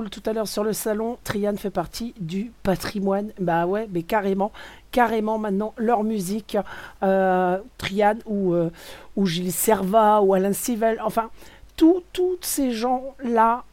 tout 0.10 0.24
à 0.26 0.34
l'heure 0.34 0.48
sur 0.48 0.64
le 0.64 0.74
salon, 0.74 1.18
Trian 1.24 1.56
fait 1.58 1.70
partie 1.70 2.14
du 2.20 2.52
patrimoine. 2.64 3.32
Bah 3.40 3.66
ouais, 3.66 3.88
mais 3.92 4.04
carrément, 4.04 4.52
carrément 4.92 5.38
maintenant 5.38 5.74
leur 5.78 6.04
musique, 6.04 6.58
euh, 7.04 7.58
Trian 7.78 8.16
ou, 8.26 8.54
euh, 8.54 8.72
ou 9.16 9.26
Gilles 9.26 9.52
Servat 9.52 10.22
ou 10.22 10.34
Alain 10.34 10.54
Sivel, 10.54 11.00
enfin 11.04 11.30
tous 11.76 12.04
ces 12.42 12.72
gens-là 12.72 13.64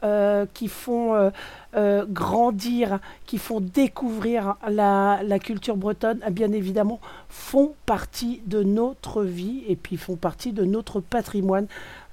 qui 0.54 0.68
font 0.68 1.32
grandir, 1.74 3.00
qui 3.26 3.38
font 3.38 3.60
découvrir 3.60 4.54
la, 4.68 5.18
la 5.24 5.40
culture 5.40 5.76
bretonne, 5.76 6.20
eh 6.24 6.30
bien 6.30 6.52
évidemment, 6.52 7.00
font 7.28 7.74
partie 7.84 8.42
de 8.46 8.62
notre 8.62 9.24
vie 9.24 9.64
et 9.66 9.74
puis 9.74 9.96
font 9.96 10.14
partie 10.14 10.52
de 10.52 10.64
notre 10.64 11.00
patrimoine. 11.00 11.66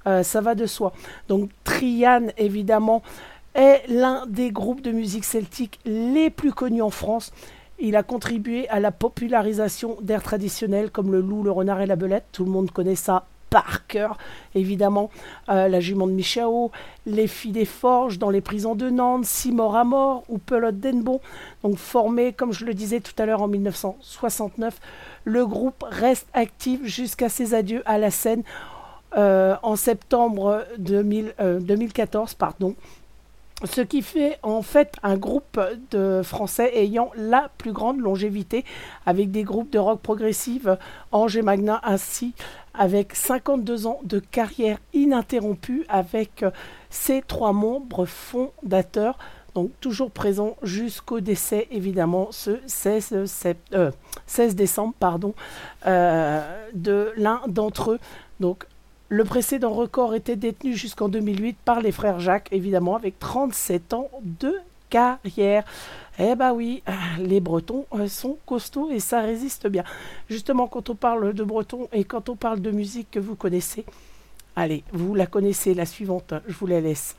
Euh, 0.06 0.22
ça 0.22 0.40
va 0.40 0.54
de 0.54 0.66
soi. 0.66 0.92
Donc 1.28 1.50
Trian, 1.64 2.26
évidemment, 2.36 3.02
est 3.54 3.82
l'un 3.88 4.26
des 4.26 4.50
groupes 4.50 4.82
de 4.82 4.90
musique 4.90 5.24
celtique 5.24 5.80
les 5.84 6.30
plus 6.30 6.52
connus 6.52 6.82
en 6.82 6.90
France. 6.90 7.32
Il 7.78 7.96
a 7.96 8.02
contribué 8.02 8.68
à 8.68 8.80
la 8.80 8.92
popularisation 8.92 9.96
d'airs 10.00 10.22
traditionnels 10.22 10.90
comme 10.90 11.12
le 11.12 11.20
loup, 11.20 11.42
le 11.42 11.50
renard 11.50 11.80
et 11.80 11.86
la 11.86 11.96
belette. 11.96 12.26
Tout 12.32 12.44
le 12.44 12.50
monde 12.50 12.70
connaît 12.70 12.94
ça 12.94 13.26
par 13.54 13.86
cœur, 13.86 14.18
évidemment. 14.56 15.10
Euh, 15.48 15.68
la 15.68 15.78
jument 15.78 16.08
de 16.08 16.12
Michao, 16.12 16.72
les 17.06 17.28
filles 17.28 17.52
des 17.52 17.64
forges 17.64 18.18
dans 18.18 18.30
les 18.30 18.40
prisons 18.40 18.74
de 18.74 18.90
Nantes, 18.90 19.24
Simor 19.24 19.76
à 19.76 19.84
mort 19.84 20.24
ou 20.28 20.38
Pelote 20.38 20.80
d'Enbon. 20.80 21.20
Donc 21.62 21.76
formé, 21.76 22.32
comme 22.32 22.52
je 22.52 22.64
le 22.64 22.74
disais 22.74 22.98
tout 22.98 23.12
à 23.16 23.26
l'heure, 23.26 23.42
en 23.42 23.48
1969, 23.48 24.80
le 25.22 25.46
groupe 25.46 25.84
reste 25.88 26.26
actif 26.32 26.80
jusqu'à 26.84 27.28
ses 27.28 27.54
adieux 27.54 27.82
à 27.86 27.96
la 27.96 28.10
scène 28.10 28.42
euh, 29.16 29.56
en 29.62 29.76
septembre 29.76 30.64
2000, 30.78 31.34
euh, 31.40 31.60
2014. 31.60 32.34
Pardon. 32.34 32.74
Ce 33.64 33.80
qui 33.80 34.02
fait 34.02 34.38
en 34.42 34.62
fait 34.62 34.94
un 35.02 35.16
groupe 35.16 35.60
de 35.92 36.22
Français 36.24 36.72
ayant 36.76 37.10
la 37.16 37.48
plus 37.56 37.72
grande 37.72 38.00
longévité, 38.00 38.64
avec 39.06 39.30
des 39.30 39.44
groupes 39.44 39.70
de 39.70 39.78
rock 39.78 40.00
progressive, 40.00 40.76
Ange 41.12 41.38
Magna 41.38 41.80
ainsi, 41.84 42.34
avec 42.74 43.14
52 43.14 43.86
ans 43.86 44.00
de 44.04 44.18
carrière 44.18 44.78
ininterrompue, 44.92 45.86
avec 45.88 46.42
euh, 46.42 46.50
ses 46.90 47.22
trois 47.22 47.52
membres 47.52 48.04
fondateurs, 48.06 49.16
donc 49.54 49.70
toujours 49.80 50.10
présents 50.10 50.56
jusqu'au 50.62 51.20
décès, 51.20 51.68
évidemment, 51.70 52.28
ce 52.32 52.58
16, 52.66 53.24
sept- 53.26 53.56
euh, 53.72 53.92
16 54.26 54.56
décembre 54.56 54.94
pardon, 54.98 55.32
euh, 55.86 56.42
de 56.74 57.12
l'un 57.16 57.40
d'entre 57.46 57.92
eux. 57.92 57.98
Donc 58.40 58.66
le 59.14 59.22
précédent 59.22 59.72
record 59.72 60.16
était 60.16 60.34
détenu 60.34 60.74
jusqu'en 60.74 61.08
2008 61.08 61.56
par 61.64 61.80
les 61.80 61.92
frères 61.92 62.18
Jacques, 62.18 62.48
évidemment, 62.50 62.96
avec 62.96 63.16
37 63.20 63.94
ans 63.94 64.10
de 64.22 64.52
carrière. 64.90 65.62
Eh 66.18 66.34
bah 66.34 66.52
oui, 66.52 66.82
euh, 66.88 66.92
les 67.18 67.38
Bretons 67.38 67.86
euh, 67.94 68.08
sont 68.08 68.38
costauds 68.44 68.90
et 68.90 68.98
ça 68.98 69.20
résiste 69.20 69.68
bien. 69.68 69.84
Justement, 70.28 70.66
quand 70.66 70.90
on 70.90 70.96
parle 70.96 71.32
de 71.32 71.44
Breton 71.44 71.88
et 71.92 72.02
quand 72.02 72.28
on 72.28 72.34
parle 72.34 72.60
de 72.60 72.72
musique 72.72 73.12
que 73.12 73.20
vous 73.20 73.36
connaissez, 73.36 73.84
allez, 74.56 74.82
vous 74.92 75.14
la 75.14 75.26
connaissez, 75.26 75.74
la 75.74 75.86
suivante, 75.86 76.34
je 76.48 76.54
vous 76.54 76.66
la 76.66 76.80
laisse. 76.80 77.14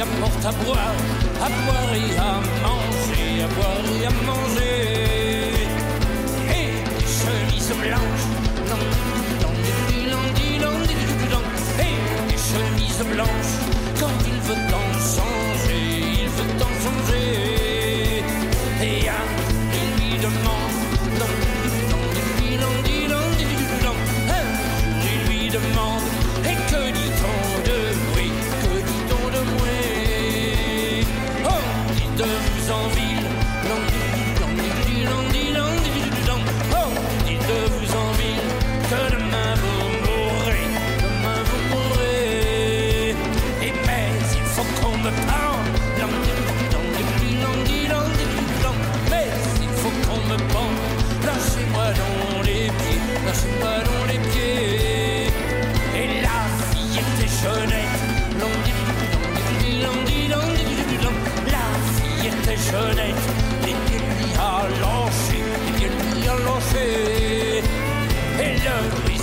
À 0.00 0.04
boire, 0.04 0.94
à 1.40 1.48
boire 1.48 1.94
et 1.94 2.18
à 2.18 2.40
manger, 2.62 3.42
à 3.42 3.48
boire 3.48 3.86
et 3.98 4.06
à 4.06 4.10
manger. 4.26 5.68
Et 6.50 6.68
des 6.98 7.06
chemises 7.06 7.72
blanches, 7.80 8.26
non, 8.68 8.76
non, 9.42 9.52
non, 10.10 10.22
non, 10.60 10.72
non, 11.30 11.42
des 12.28 12.36
chemises 12.36 13.02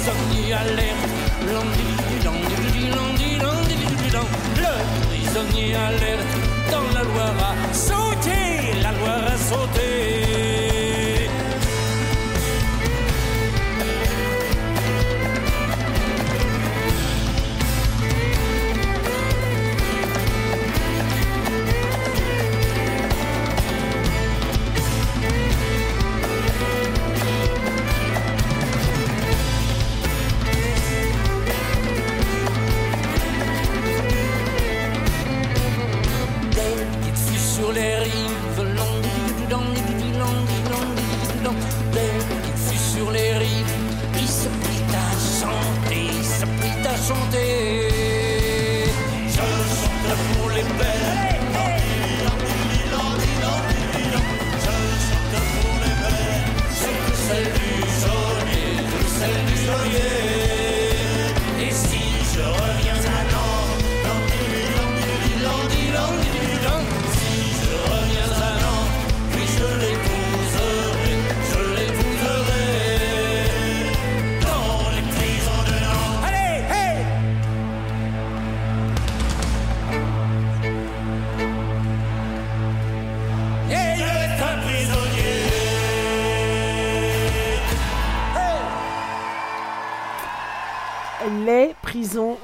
prisonnier 0.03 0.53
alerte. 0.53 1.13
Le 4.57 4.73
prisonnier 5.07 5.75
alerte. 5.75 6.25
Dans 6.71 6.87
la 6.93 7.03
Loire 7.03 7.55
a 7.69 7.73
sauté, 7.73 8.81
la 8.81 8.91
Loire 8.91 9.23
a 9.27 9.37
sauté. 9.37 9.92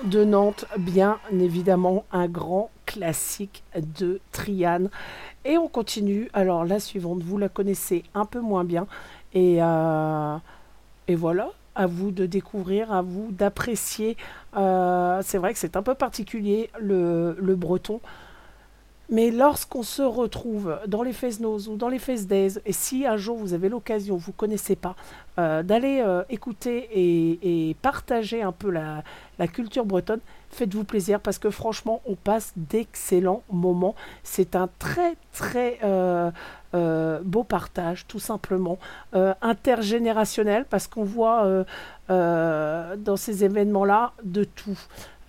De 0.10 0.24
Nantes, 0.24 0.66
bien 0.78 1.20
évidemment, 1.32 2.04
un 2.12 2.28
grand 2.28 2.72
classique 2.86 3.64
de 3.76 4.20
Triane. 4.32 4.90
Et 5.46 5.58
on 5.58 5.68
continue. 5.68 6.30
Alors, 6.34 6.66
la 6.66 6.80
suivante, 6.80 7.22
vous 7.22 7.38
la 7.38 7.48
connaissez 7.48 8.04
un 8.16 8.26
peu 8.26 8.40
moins 8.40 8.64
bien. 8.64 8.88
Et, 9.34 9.58
euh, 9.62 10.38
voilà, 11.16 11.52
à 11.76 11.86
vous 11.86 12.12
de 12.12 12.26
découvrir, 12.26 12.92
à 12.92 13.02
vous 13.02 13.32
d'apprécier. 13.32 14.18
Euh, 14.58 15.22
c'est 15.24 15.38
vrai 15.38 15.54
que 15.54 15.60
c'est 15.60 15.76
un 15.78 15.84
peu 15.84 15.96
particulier, 15.96 16.70
le, 16.80 17.38
le 17.40 17.56
breton. 17.56 18.02
Mais 19.12 19.32
lorsqu'on 19.32 19.82
se 19.82 20.04
retrouve 20.04 20.78
dans 20.86 21.02
les 21.02 21.14
Fesnos 21.14 21.68
ou 21.68 21.78
dans 21.78 21.90
les 21.90 21.98
Fest 21.98 22.28
Days, 22.28 22.60
et 22.66 22.74
si 22.74 23.08
un 23.08 23.18
jour 23.18 23.38
vous 23.38 23.54
avez 23.54 23.68
l'occasion, 23.68 24.18
vous 24.18 24.32
ne 24.32 24.36
connaissez 24.38 24.76
pas, 24.76 24.96
euh, 25.40 25.64
d'aller 25.64 26.02
euh, 26.06 26.24
écouter 26.30 26.90
et, 26.94 27.76
partager 27.82 28.44
un 28.44 28.52
peu 28.52 28.70
la, 28.70 29.04
culture 29.48 29.86
bretonne, 29.86 30.20
faites-vous 30.52 30.84
plaisir 30.84 31.20
parce 31.22 31.40
que 31.40 31.50
franchement, 31.50 32.02
on 32.06 32.16
passe 32.16 32.54
d'excellents 32.56 33.42
moments. 33.52 33.96
C'est 34.22 34.56
un 34.56 34.70
très 34.78 35.16
très 35.34 35.80
euh, 35.84 36.30
beau 37.24 37.44
partage, 37.44 38.06
tout 38.06 38.20
simplement, 38.20 38.78
intergénérationnel 39.42 40.66
parce 40.70 40.88
qu'on 40.88 41.04
voit 41.04 41.66
dans 42.10 43.16
ces 43.16 43.44
événements-là 43.44 44.12
de 44.24 44.44
tout. 44.44 44.78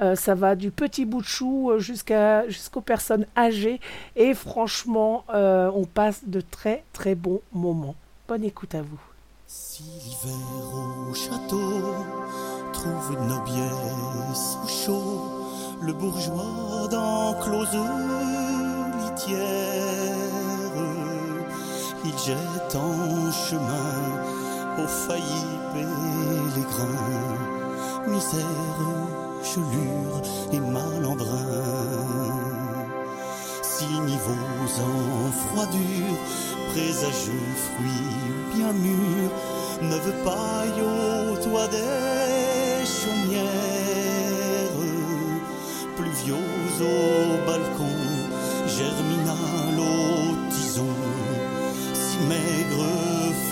Euh, 0.00 0.16
ça 0.16 0.34
va 0.34 0.56
du 0.56 0.70
petit 0.70 1.04
bout 1.04 1.20
de 1.20 1.26
chou 1.26 1.70
euh, 1.70 1.78
jusqu'à 1.78 2.48
jusqu'aux 2.48 2.80
personnes 2.80 3.26
âgées 3.36 3.80
et 4.16 4.32
franchement, 4.32 5.24
euh, 5.34 5.70
on 5.74 5.84
passe 5.84 6.22
de 6.26 6.40
très 6.40 6.84
très 6.94 7.14
bons 7.14 7.42
moments. 7.52 7.94
Bonne 8.26 8.44
écoute 8.44 8.74
à 8.74 8.80
vous. 8.80 9.00
Si 9.46 9.82
l'hiver 9.82 11.10
au 11.10 11.14
château 11.14 11.82
trouve 12.72 13.12
nos 13.28 13.42
biais 13.42 13.76
au 14.64 14.68
chaud, 14.68 15.20
le 15.82 15.92
bourgeois 15.92 16.88
d'enclose 16.90 17.76
litière, 19.02 19.38
il 22.06 22.18
jette 22.18 22.74
en 22.74 23.30
chemin 23.32 24.82
aux 24.82 24.86
faillis 24.86 25.58
pélégrins, 25.74 26.88
misère, 28.06 29.09
chelure 29.42 30.22
et 30.52 30.60
malandrin. 30.60 31.40
Si 33.62 33.86
niveaux 33.86 34.66
en 34.78 35.32
froidure, 35.32 36.16
présageux 36.72 37.48
fruits 37.66 38.54
bien 38.54 38.72
mûrs, 38.72 39.32
neuve 39.82 40.12
paille 40.24 40.82
au 40.82 41.36
toit 41.36 41.68
des 41.68 42.84
chaumières, 42.84 43.50
pluviose 45.96 46.80
au 46.80 47.46
balcon, 47.46 47.96
germinal 48.66 49.76
au 49.78 50.50
tison, 50.50 50.94
si 51.94 52.18
maigre 52.28 52.86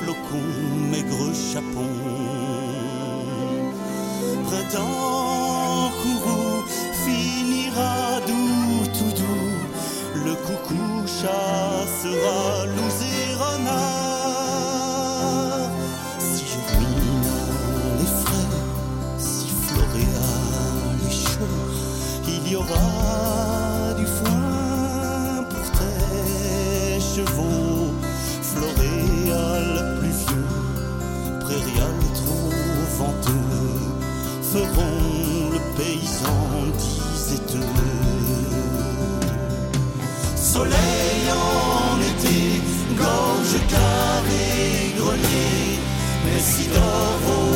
flocon, 0.03 0.47
maigre 0.91 1.32
chapon. 1.53 1.89
Printemps 4.45 5.68
chassera 11.21 12.66
loups 12.66 13.01
et. 13.03 13.83
Si 16.19 16.45
germine 16.53 17.35
les 17.99 18.11
frais, 18.23 18.53
si 19.19 19.49
floréal 19.66 20.97
est 21.09 21.19
chaud, 21.31 21.57
il 22.29 22.43
y 22.51 22.55
aura 22.57 23.95
du 23.97 24.07
foin 24.07 25.45
pour 25.51 25.66
tes 25.79 27.01
chevaux. 27.01 27.91
Floréal 28.51 29.71
pluvieux, 29.99 30.51
prairial 31.41 31.99
trop 32.14 32.53
venteux, 32.99 33.57
feront 34.53 35.51
le 35.55 35.61
paysan 35.77 36.41
diseteux. 36.79 37.75
Soleil 40.37 40.88
gorge 43.49 43.66
carrée, 43.66 44.94
grenier, 44.96 45.78
mais 46.24 46.40
si 46.40 46.68
d'or 46.68 47.47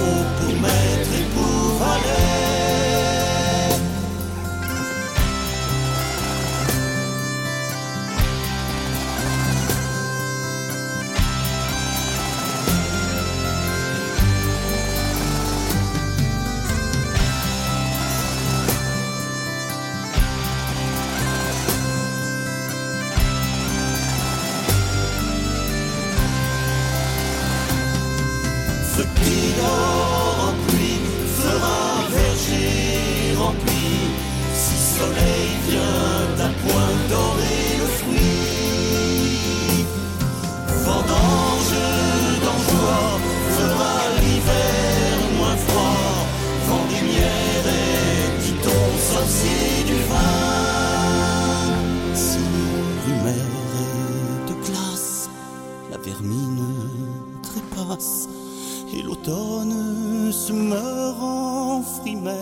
se 59.25 60.53
meurt 60.53 61.20
en 61.20 61.83
frimaire. 61.83 62.37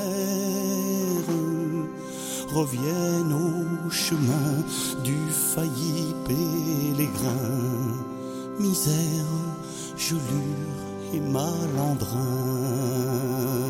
Reviennent 2.55 3.33
aux 3.33 3.91
chemin 3.91 4.65
du 5.05 5.19
failli 5.31 6.15
pèlerin. 6.27 7.37
Misère, 8.59 9.27
gelure 9.97 10.81
et 11.15 11.21
malandrin. 11.21 12.17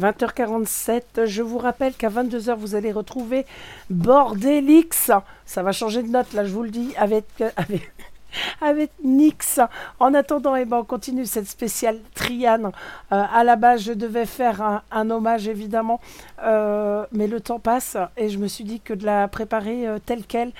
20h47. 0.00 1.26
Je 1.26 1.42
vous 1.42 1.58
rappelle 1.58 1.94
qu'à 1.94 2.08
22h, 2.08 2.54
vous 2.54 2.74
allez 2.74 2.92
retrouver 2.92 3.46
Bordelix. 3.90 5.10
Ça 5.44 5.62
va 5.62 5.72
changer 5.72 6.02
de 6.02 6.08
note, 6.08 6.32
là, 6.32 6.44
je 6.44 6.52
vous 6.52 6.62
le 6.62 6.70
dis, 6.70 6.94
avec, 6.96 7.26
avec, 7.56 7.92
avec 8.60 8.90
Nix. 9.04 9.60
En 9.98 10.14
attendant, 10.14 10.56
eh 10.56 10.64
ben, 10.64 10.78
on 10.78 10.84
continue 10.84 11.26
cette 11.26 11.46
spéciale 11.46 11.98
Triane. 12.14 12.66
Euh, 13.12 13.22
à 13.32 13.44
la 13.44 13.56
base, 13.56 13.82
je 13.82 13.92
devais 13.92 14.26
faire 14.26 14.82
un, 14.90 15.10
hommage, 15.10 15.48
évidemment, 15.48 16.00
euh, 16.42 17.04
mais 17.12 17.26
le 17.26 17.40
temps 17.40 17.58
passe 17.58 17.96
et 18.16 18.28
je 18.28 18.38
me 18.38 18.48
suis 18.48 18.64
dit 18.64 18.80
que 18.80 18.94
de 18.94 19.04
la 19.04 19.28
préparer 19.28 19.86
euh, 19.86 19.98
telle 20.04 20.24
qu'elle, 20.24 20.52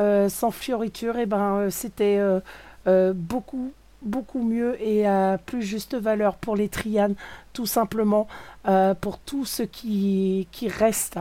euh, 0.00 0.28
sans 0.28 0.50
fioriture, 0.50 1.18
eh 1.18 1.26
ben, 1.26 1.56
euh, 1.56 1.70
c'était 1.70 2.18
euh, 2.18 2.40
euh, 2.86 3.12
beaucoup 3.14 3.72
beaucoup 4.02 4.42
mieux 4.42 4.80
et 4.82 5.06
à 5.06 5.38
plus 5.44 5.62
juste 5.62 5.94
valeur 5.94 6.36
pour 6.36 6.56
les 6.56 6.68
Trianes, 6.68 7.14
tout 7.52 7.66
simplement, 7.66 8.28
euh, 8.68 8.94
pour 8.94 9.18
tout 9.18 9.44
ce 9.44 9.62
qui, 9.62 10.46
qui 10.52 10.68
reste 10.68 11.18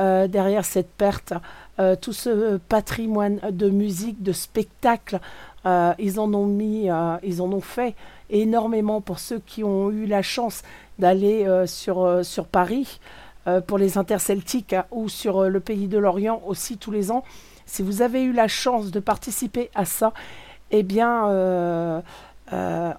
euh, 0.00 0.26
derrière 0.26 0.64
cette 0.64 0.90
perte, 0.90 1.34
euh, 1.78 1.96
tout 1.96 2.12
ce 2.12 2.56
patrimoine 2.56 3.38
de 3.50 3.68
musique, 3.70 4.22
de 4.22 4.32
spectacle. 4.32 5.20
euh, 5.66 5.92
ils 5.98 6.18
en 6.18 6.32
ont 6.34 6.46
mis, 6.46 6.90
euh, 6.90 7.16
ils 7.22 7.40
en 7.42 7.52
ont 7.52 7.60
fait 7.60 7.94
énormément 8.30 9.00
pour 9.00 9.18
ceux 9.18 9.38
qui 9.38 9.62
ont 9.62 9.90
eu 9.90 10.06
la 10.06 10.22
chance 10.22 10.62
d'aller 10.98 11.46
euh, 11.46 11.66
sur, 11.66 12.02
euh, 12.02 12.22
sur 12.22 12.46
Paris 12.46 13.00
euh, 13.46 13.60
pour 13.60 13.78
les 13.78 13.98
interceltiques 13.98 14.74
ou 14.90 15.08
sur 15.08 15.38
euh, 15.42 15.48
le 15.48 15.60
pays 15.60 15.88
de 15.88 15.98
l'Orient 15.98 16.42
aussi 16.46 16.78
tous 16.78 16.90
les 16.90 17.10
ans. 17.10 17.24
Si 17.66 17.82
vous 17.82 18.02
avez 18.02 18.22
eu 18.22 18.32
la 18.32 18.48
chance 18.48 18.90
de 18.90 19.00
participer 19.00 19.70
à 19.74 19.84
ça, 19.84 20.12
eh 20.76 20.82
bien, 20.82 21.28
euh, 21.28 22.00
euh, 22.52 22.92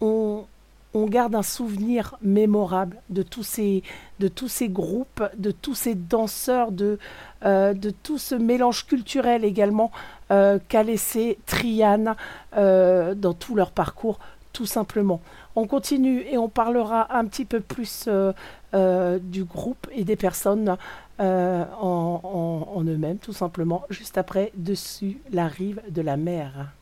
on, 0.00 0.46
garde 0.94 1.34
un 1.34 1.42
souvenir 1.42 2.16
mémorable 2.22 2.96
de 3.10 3.22
tous 3.22 3.42
ces, 3.42 3.82
groupes, 4.68 5.22
de 5.36 5.50
tous 5.50 5.74
ces 5.74 5.94
danseurs, 5.94 6.72
de, 6.72 6.98
euh, 7.44 7.74
tout 8.02 8.16
ce 8.16 8.34
mélange 8.34 8.86
culturel 8.86 9.44
également 9.44 9.92
qu'a 10.30 10.82
laissé 10.82 11.38
Triane 11.44 12.16
dans 12.54 13.34
tout 13.38 13.54
leur 13.54 13.72
parcours, 13.72 14.18
tout 14.54 14.66
simplement. 14.66 15.20
On 15.54 15.66
continue 15.66 16.22
et 16.30 16.38
on 16.38 16.48
parlera 16.48 17.14
un 17.14 17.26
petit 17.26 17.44
peu 17.44 17.60
plus 17.60 18.08
du 18.72 19.44
groupe 19.44 19.86
et 19.92 20.04
des 20.04 20.16
personnes 20.16 20.76
en 21.18 22.82
eux-mêmes, 22.86 23.18
tout 23.18 23.34
simplement, 23.34 23.84
juste 23.90 24.16
après, 24.16 24.50
dessus 24.54 25.18
la 25.30 25.46
rive 25.46 25.82
de 25.90 26.00
la 26.00 26.16
mer. 26.16 26.72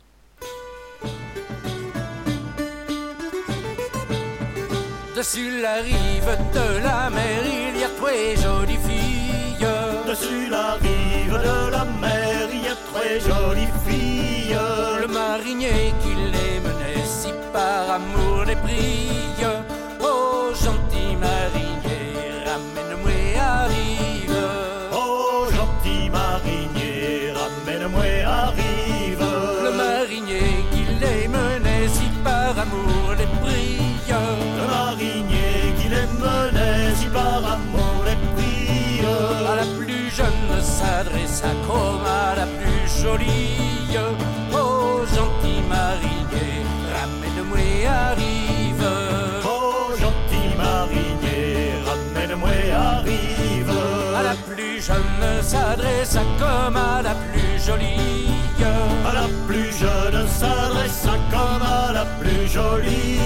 Dessus 5.16 5.60
la 5.62 5.76
rive 5.76 6.36
de 6.52 6.78
la 6.84 7.10
mer, 7.10 7.42
il 7.44 7.80
y 7.80 7.84
a 7.84 7.88
très 8.00 8.36
jolies 8.36 8.78
filles. 8.86 9.66
Dessus 10.06 10.48
la 10.50 10.74
rive 10.74 11.32
de 11.32 11.70
la 11.70 11.84
mer, 11.84 12.48
il 12.52 12.62
y 12.62 12.68
a 12.68 12.76
très 12.92 13.18
jolies 13.18 13.72
filles. 13.86 14.56
Le 15.00 15.08
marinier 15.08 15.94
qui 16.02 16.14
les 16.14 16.60
menait 16.60 17.04
si 17.04 17.30
par 17.52 17.90
amour 17.98 18.44
les 18.46 18.56
brille. 18.56 19.48
Oh 20.00 20.52
gentil 20.54 21.16
marinier, 21.16 21.65
jolie. 43.06 43.96
Oh, 44.52 45.04
gentil 45.14 45.60
marinier, 45.72 46.54
ramène-moi 46.94 47.68
à 47.88 48.14
rive. 48.20 48.88
Oh, 49.44 49.94
gentil 50.02 50.48
marinier, 50.56 51.74
ramène-moi 51.88 52.56
à 52.74 53.00
rive. 53.08 53.74
À 54.18 54.22
la 54.28 54.34
plus 54.48 54.80
jeune 54.88 55.42
s'adresse 55.42 56.16
à 56.16 56.24
comme 56.40 56.76
à 56.76 57.02
la 57.02 57.14
plus 57.26 57.54
jolie. 57.66 58.28
À 59.08 59.12
la 59.20 59.28
plus 59.46 59.70
jeune 59.82 60.26
s'adresse 60.38 61.06
à 61.14 61.16
comme 61.32 61.62
à 61.62 61.92
la 61.92 62.04
plus 62.18 62.48
jolie. 62.48 63.20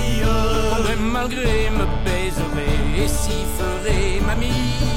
Malgré 1.17 1.71
me 1.71 1.87
baiserait 2.05 3.03
et 3.03 3.09
si 3.09 3.39
ferait 3.57 4.21
mamie. 4.27 4.90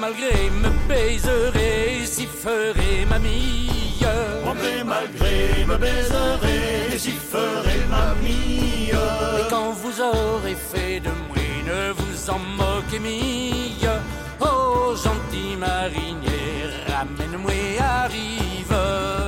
Malgré 0.00 0.50
me 0.62 0.70
baiserait 0.88 2.00
et 2.02 2.06
si 2.06 2.26
ferait 2.26 3.04
mamie. 3.08 3.68
André 4.46 4.82
malgré 4.84 5.64
me 5.66 5.76
baiserait, 5.76 6.98
j'y 6.98 7.12
ferai 7.32 7.78
mamie. 7.90 8.90
Et 8.90 9.46
quand 9.50 9.72
vous 9.72 10.00
aurez 10.00 10.56
fait 10.72 11.00
de 11.00 11.10
moi, 11.28 11.44
ne 11.70 11.92
vous 11.92 12.30
en 12.30 12.38
moquez 12.60 12.98
mille. 12.98 13.90
Oh, 14.40 14.94
gentil 14.96 15.56
marinier, 15.56 16.70
ramène-moi 16.88 17.52
à 17.78 18.06
rive. 18.06 18.76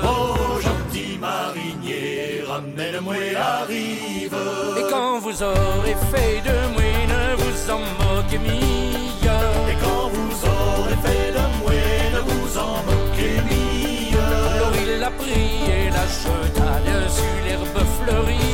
Oh, 0.05 0.59
gentil 0.61 1.18
marinier, 1.18 2.43
ramène-moi 2.49 3.14
à 3.37 3.64
rive. 3.64 4.37
Et 4.79 4.91
quand 4.91 5.18
vous 5.20 5.43
aurez 5.43 5.97
fait 6.11 6.41
de 6.49 6.57
moi, 6.75 6.91
ne 7.12 7.37
vous 7.37 7.70
en 7.70 7.81
moquez 8.01 8.39
mille. 8.39 8.62
Et 15.35 15.91
la 15.91 16.07
jeta 16.07 16.80
dessus 16.87 17.45
l'herbe 17.45 17.87
fleurie. 17.97 18.51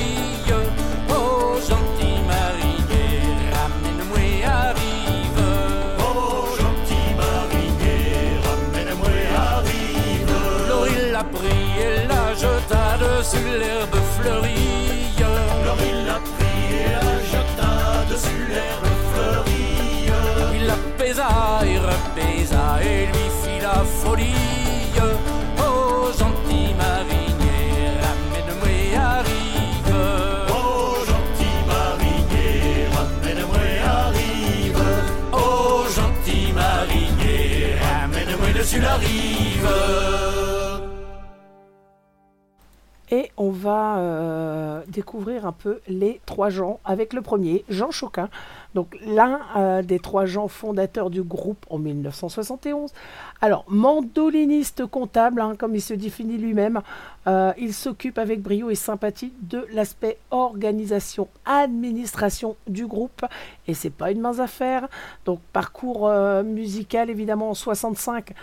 Euh, 43.71 44.83
découvrir 44.89 45.47
un 45.47 45.53
peu 45.53 45.81
les 45.89 46.21
trois 46.27 46.51
gens 46.51 46.81
avec 46.85 47.13
le 47.13 47.23
premier, 47.23 47.65
Jean 47.69 47.91
Choquin. 47.91 48.29
Donc 48.75 48.97
l'un 49.07 49.41
euh, 49.57 49.83
des 49.83 49.99
trois 49.99 50.27
gens 50.27 50.49
fondateurs 50.49 51.11
du 51.11 51.23
groupe 51.23 51.67
en 51.71 51.79
1971. 51.79 52.93
Alors, 53.41 53.65
mandoliniste 53.69 54.87
comptable, 54.87 55.41
hein, 55.41 55.55
comme 55.59 55.75
il 55.75 55.81
se 55.81 55.95
définit 55.95 56.39
lui-même, 56.39 56.81
euh, 57.27 57.53
il 57.59 57.73
s'occupe 57.73 58.19
avec 58.19 58.43
brio 58.43 58.71
et 58.71 58.75
sympathie 58.75 59.33
de 59.43 59.67
l'aspect 59.73 60.19
organisation, 60.31 61.29
administration 61.45 62.57
du 62.67 62.87
groupe. 62.87 63.25
Et 63.67 63.75
c'est 63.75 63.91
pas 63.91 64.11
une 64.11 64.21
mince 64.21 64.41
affaire. 64.41 64.89
Donc 65.25 65.41
parcours 65.53 66.11
musical 66.45 67.11
évidemment 67.11 67.51
en 67.51 67.55
65 67.55 68.35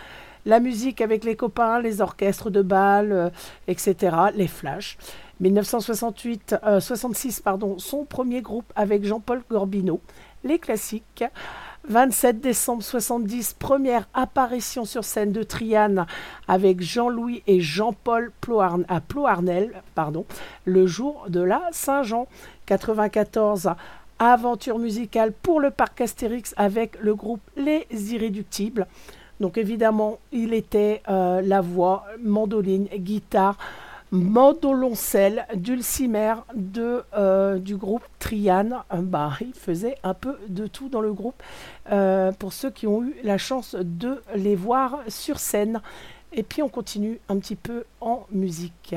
la 0.46 0.60
musique 0.60 1.00
avec 1.00 1.24
les 1.24 1.36
copains, 1.36 1.80
les 1.80 2.00
orchestres 2.00 2.50
de 2.50 2.62
bal, 2.62 3.12
euh, 3.12 3.30
etc., 3.68 4.16
les 4.34 4.46
flashs. 4.46 4.96
1968, 5.40 6.56
euh, 6.64 6.80
66, 6.80 7.40
pardon, 7.40 7.78
son 7.78 8.04
premier 8.04 8.40
groupe 8.40 8.72
avec 8.74 9.04
Jean-Paul 9.04 9.42
Gorbino, 9.50 10.00
les 10.44 10.58
classiques. 10.58 11.24
27 11.88 12.40
décembre 12.40 12.82
70, 12.82 13.54
première 13.54 14.08
apparition 14.12 14.84
sur 14.84 15.04
scène 15.04 15.30
de 15.30 15.44
Triane 15.44 16.06
avec 16.48 16.80
Jean-Louis 16.80 17.44
et 17.46 17.60
Jean-Paul 17.60 18.32
à 18.88 19.00
Ploarnel, 19.00 19.82
pardon, 19.94 20.26
le 20.64 20.86
jour 20.88 21.26
de 21.28 21.40
la 21.40 21.62
Saint-Jean. 21.70 22.26
94, 22.66 23.70
aventure 24.18 24.80
musicale 24.80 25.32
pour 25.32 25.60
le 25.60 25.70
parc 25.70 26.00
Astérix 26.00 26.54
avec 26.56 26.98
le 27.00 27.14
groupe 27.14 27.42
Les 27.56 27.86
Irréductibles. 27.90 28.88
Donc 29.40 29.58
évidemment, 29.58 30.18
il 30.32 30.54
était 30.54 31.02
euh, 31.08 31.40
la 31.42 31.60
voix, 31.60 32.04
mandoline, 32.22 32.86
guitare, 32.86 33.58
mandoloncelle, 34.10 35.46
dulcimer 35.54 36.34
de, 36.54 37.02
euh, 37.14 37.58
du 37.58 37.76
groupe 37.76 38.04
Triane. 38.18 38.78
Euh, 38.92 39.02
bah, 39.02 39.32
il 39.40 39.52
faisait 39.52 39.96
un 40.02 40.14
peu 40.14 40.38
de 40.48 40.66
tout 40.66 40.88
dans 40.88 41.00
le 41.00 41.12
groupe 41.12 41.42
pour 42.38 42.52
ceux 42.52 42.70
qui 42.70 42.86
ont 42.86 43.02
eu 43.02 43.14
la 43.22 43.38
chance 43.38 43.76
de 43.78 44.22
les 44.34 44.56
voir 44.56 45.00
sur 45.08 45.38
scène. 45.38 45.80
Et 46.32 46.42
puis 46.42 46.62
on 46.62 46.68
continue 46.68 47.20
un 47.28 47.38
petit 47.38 47.56
peu 47.56 47.84
en 48.00 48.26
musique. 48.32 48.96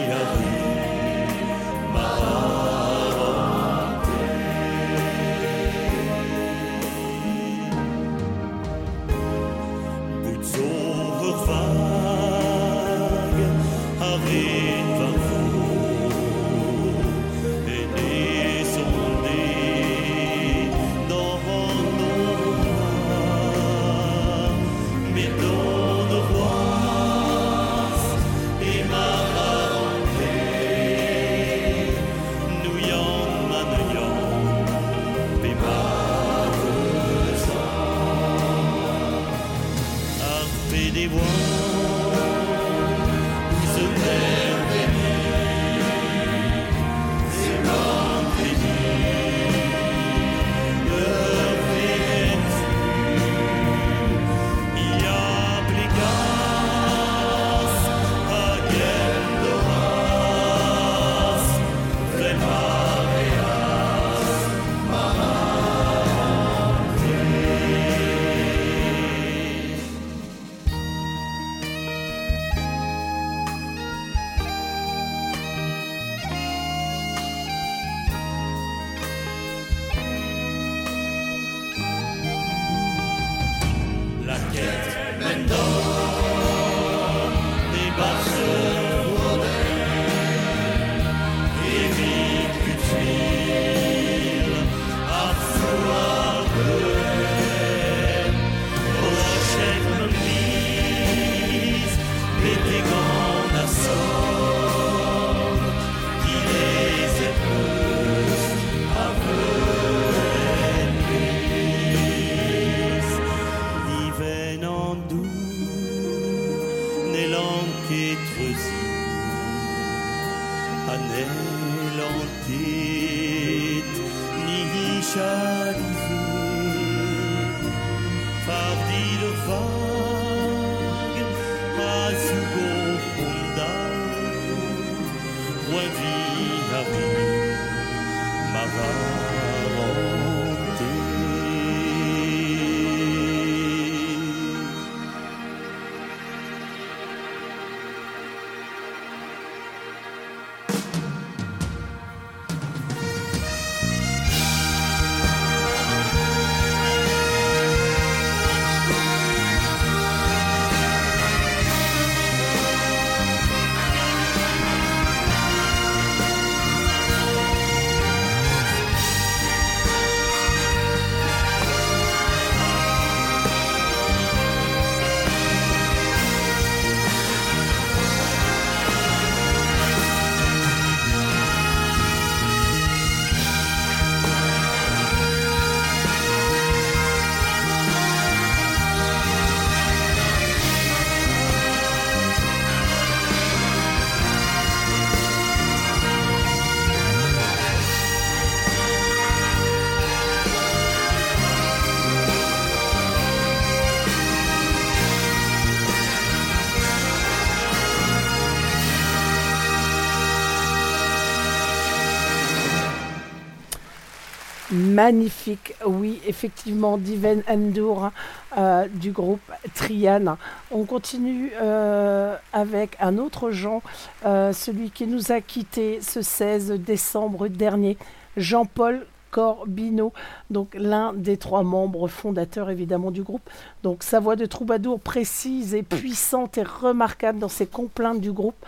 Magnifique, 215.03 215.73
oui, 215.83 216.21
effectivement, 216.27 216.95
Diven 216.99 217.41
Endur 217.49 218.11
euh, 218.55 218.87
du 218.87 219.09
groupe 219.11 219.41
Trian. 219.73 220.37
On 220.69 220.85
continue 220.85 221.51
euh, 221.59 222.35
avec 222.53 222.97
un 222.99 223.17
autre 223.17 223.49
Jean, 223.49 223.81
euh, 224.27 224.53
celui 224.53 224.91
qui 224.91 225.07
nous 225.07 225.31
a 225.31 225.41
quittés 225.41 226.01
ce 226.01 226.21
16 226.21 226.73
décembre 226.73 227.47
dernier, 227.47 227.97
Jean-Paul 228.37 229.07
Corbino, 229.31 230.13
donc 230.51 230.75
l'un 230.75 231.13
des 231.13 231.37
trois 231.37 231.63
membres 231.63 232.07
fondateurs 232.07 232.69
évidemment 232.69 233.09
du 233.09 233.23
groupe. 233.23 233.49
Donc 233.81 234.03
sa 234.03 234.19
voix 234.19 234.35
de 234.35 234.45
troubadour 234.45 234.99
précise 234.99 235.73
et 235.73 235.81
puissante 235.81 236.59
et 236.59 236.63
remarquable 236.63 237.39
dans 237.39 237.49
ses 237.49 237.65
complaintes 237.65 238.21
du 238.21 238.31
groupe. 238.31 238.63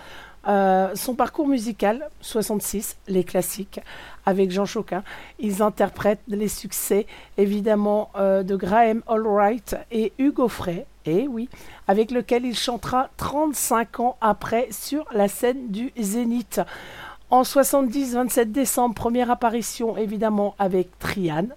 Son 0.45 1.15
parcours 1.15 1.47
musical, 1.47 2.09
66, 2.19 2.97
les 3.07 3.23
classiques, 3.23 3.79
avec 4.25 4.51
Jean 4.51 4.65
Choquin. 4.65 5.03
Ils 5.39 5.61
interprètent 5.61 6.21
les 6.27 6.47
succès, 6.47 7.07
évidemment, 7.37 8.09
euh, 8.15 8.43
de 8.43 8.55
Graham 8.55 9.01
Allwright 9.07 9.75
et 9.91 10.13
Hugo 10.17 10.47
Frey, 10.47 10.85
et 11.05 11.27
oui, 11.27 11.49
avec 11.87 12.11
lequel 12.11 12.45
il 12.45 12.55
chantera 12.55 13.09
35 13.17 13.99
ans 13.99 14.17
après 14.21 14.67
sur 14.71 15.05
la 15.11 15.27
scène 15.27 15.69
du 15.69 15.91
Zénith. 15.99 16.61
En 17.29 17.43
70, 17.43 18.13
27 18.13 18.51
décembre, 18.51 18.95
première 18.95 19.31
apparition, 19.31 19.97
évidemment, 19.97 20.55
avec 20.59 20.97
Trian, 20.99 21.47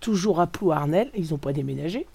toujours 0.00 0.40
à 0.40 0.46
Plouarnel, 0.46 1.10
ils 1.14 1.30
n'ont 1.30 1.38
pas 1.38 1.52
déménagé. 1.52 2.06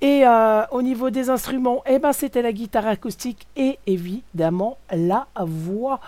Et 0.00 0.26
euh, 0.26 0.64
au 0.72 0.82
niveau 0.82 1.10
des 1.10 1.30
instruments, 1.30 1.82
eh 1.86 2.00
ben, 2.00 2.12
c'était 2.12 2.42
la 2.42 2.52
guitare 2.52 2.88
acoustique 2.88 3.46
et 3.54 3.78
évidemment 3.86 4.76
la 4.90 5.28
voix 5.38 6.00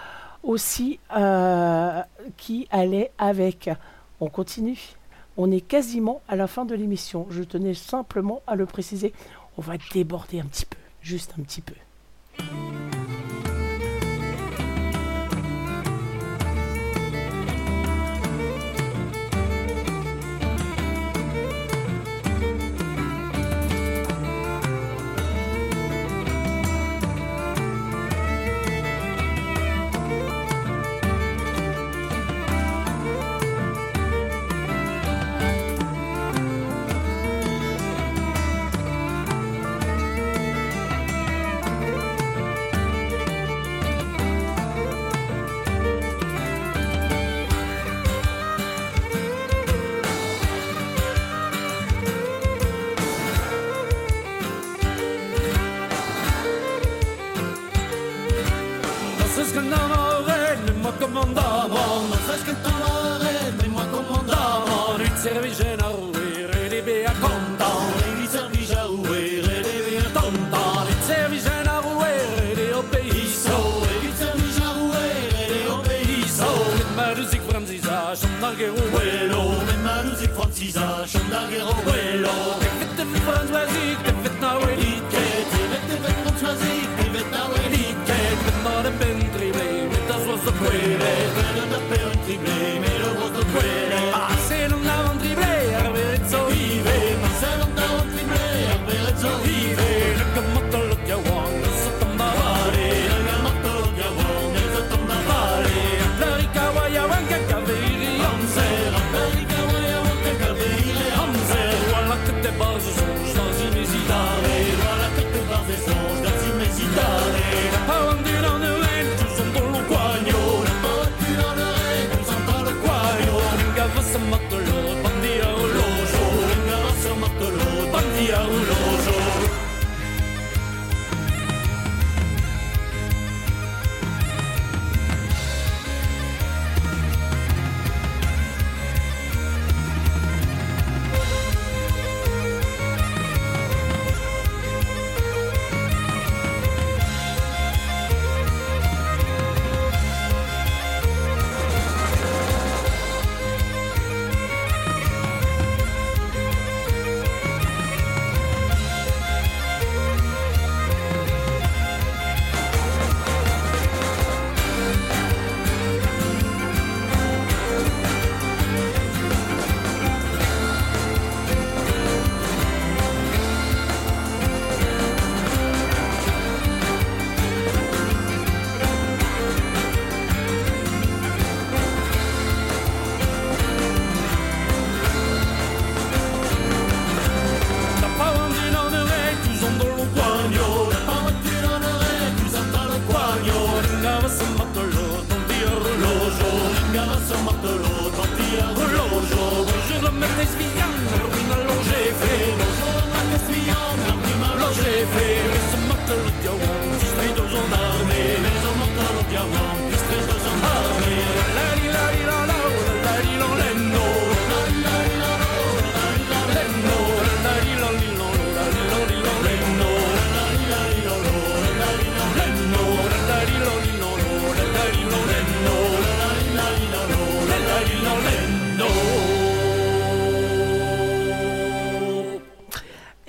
aussi 0.45 1.01
euh, 1.17 2.03
qui 2.37 2.69
allait 2.71 3.11
avec. 3.19 3.71
On 4.21 4.29
continue. 4.29 4.79
On 5.37 5.51
est 5.51 5.61
quasiment 5.61 6.23
à 6.29 6.37
la 6.37 6.47
fin 6.47 6.65
de 6.65 6.75
l'émission. 6.75 7.27
Je 7.31 7.43
tenais 7.43 7.75
simplement 7.75 8.43
à 8.47 8.55
le 8.55 8.67
préciser. 8.67 9.13
On 9.59 9.63
va 9.63 9.75
déborder 9.93 10.41
un 10.41 10.45
petit 10.45 10.67
peu, 10.67 10.79
juste 11.01 11.35
un 11.39 11.43
petit 11.43 11.61
peu. 11.61 11.75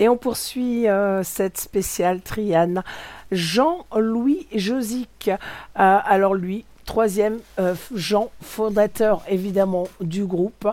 Et 0.06 0.08
on 0.08 0.18
poursuit 0.18 0.88
euh, 0.88 1.24
cette 1.24 1.58
spéciale 1.58 2.22
Triane. 2.22 2.84
Jean-Louis 3.32 4.46
Josic. 4.54 5.30
Euh, 5.30 5.38
alors 5.74 6.36
lui, 6.36 6.64
troisième 6.86 7.40
euh, 7.58 7.74
Jean, 7.92 8.30
fondateur 8.40 9.24
évidemment 9.28 9.88
du 10.02 10.26
groupe. 10.26 10.70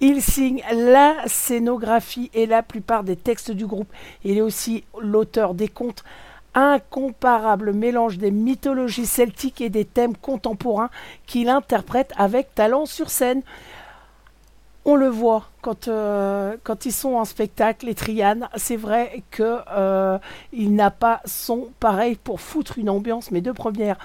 Il 0.00 0.20
signe 0.20 0.64
la 0.74 1.14
scénographie 1.26 2.28
et 2.34 2.46
la 2.46 2.64
plupart 2.64 3.04
des 3.04 3.14
textes 3.14 3.52
du 3.52 3.66
groupe. 3.66 3.86
Il 4.24 4.36
est 4.36 4.40
aussi 4.42 4.82
l'auteur 5.00 5.54
des 5.54 5.68
contes. 5.68 6.02
Incomparable 6.56 7.72
mélange 7.72 8.18
des 8.18 8.32
mythologies 8.32 9.06
celtiques 9.06 9.60
et 9.60 9.70
des 9.70 9.84
thèmes 9.84 10.16
contemporains 10.16 10.90
qu'il 11.28 11.48
interprète 11.48 12.12
avec 12.16 12.52
talent 12.56 12.84
sur 12.84 13.10
scène 13.10 13.42
on 14.84 14.96
le 14.96 15.08
voit 15.08 15.48
quand, 15.60 15.86
euh, 15.86 16.56
quand 16.64 16.86
ils 16.86 16.92
sont 16.92 17.14
en 17.14 17.24
spectacle, 17.24 17.86
les 17.86 17.94
Trianes. 17.94 18.48
C'est 18.56 18.76
vrai 18.76 19.22
qu'il 19.30 19.62
euh, 19.76 20.18
n'a 20.52 20.90
pas 20.90 21.20
son 21.24 21.68
pareil 21.78 22.16
pour 22.16 22.40
foutre 22.40 22.78
une 22.78 22.90
ambiance, 22.90 23.30
mais 23.30 23.40
de 23.40 23.52
première. 23.52 23.96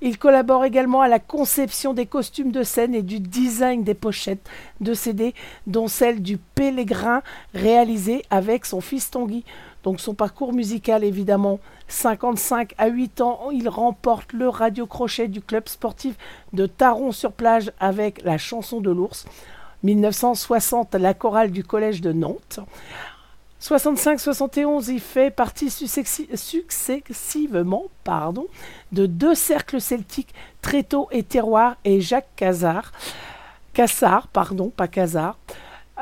Il 0.00 0.18
collabore 0.18 0.64
également 0.64 1.02
à 1.02 1.08
la 1.08 1.20
conception 1.20 1.94
des 1.94 2.06
costumes 2.06 2.50
de 2.50 2.62
scène 2.62 2.94
et 2.94 3.02
du 3.02 3.20
design 3.20 3.84
des 3.84 3.94
pochettes 3.94 4.48
de 4.80 4.94
CD, 4.94 5.34
dont 5.66 5.86
celle 5.86 6.22
du 6.22 6.38
Pèlerin 6.38 7.22
réalisée 7.54 8.24
avec 8.30 8.64
son 8.64 8.80
fils 8.80 9.10
Tanguy. 9.10 9.44
Donc 9.84 10.00
son 10.00 10.14
parcours 10.14 10.52
musical 10.52 11.04
évidemment, 11.04 11.60
55 11.88 12.74
à 12.78 12.88
8 12.88 13.20
ans, 13.20 13.50
il 13.52 13.68
remporte 13.68 14.32
le 14.32 14.48
radio 14.48 14.86
crochet 14.86 15.28
du 15.28 15.40
club 15.40 15.68
sportif 15.68 16.16
de 16.52 16.66
Taron 16.66 17.12
sur 17.12 17.32
plage 17.32 17.70
avec 17.78 18.22
la 18.24 18.38
chanson 18.38 18.80
de 18.80 18.90
l'ours. 18.90 19.26
1960, 19.82 20.94
la 20.94 21.14
chorale 21.14 21.50
du 21.50 21.64
collège 21.64 22.00
de 22.00 22.12
Nantes. 22.12 22.60
65-71, 23.60 24.90
il 24.90 25.00
fait 25.00 25.30
partie 25.30 25.70
successivement 25.70 27.84
pardon, 28.02 28.48
de 28.90 29.06
deux 29.06 29.36
cercles 29.36 29.80
celtiques, 29.80 30.34
Tréteau 30.60 31.08
et 31.12 31.22
Terroir 31.22 31.76
et 31.84 32.00
Jacques 32.00 32.34
Cazard. 32.34 32.90
Cassard, 33.72 34.26
pardon, 34.28 34.70
pas 34.70 34.88
Cazard. 34.88 35.38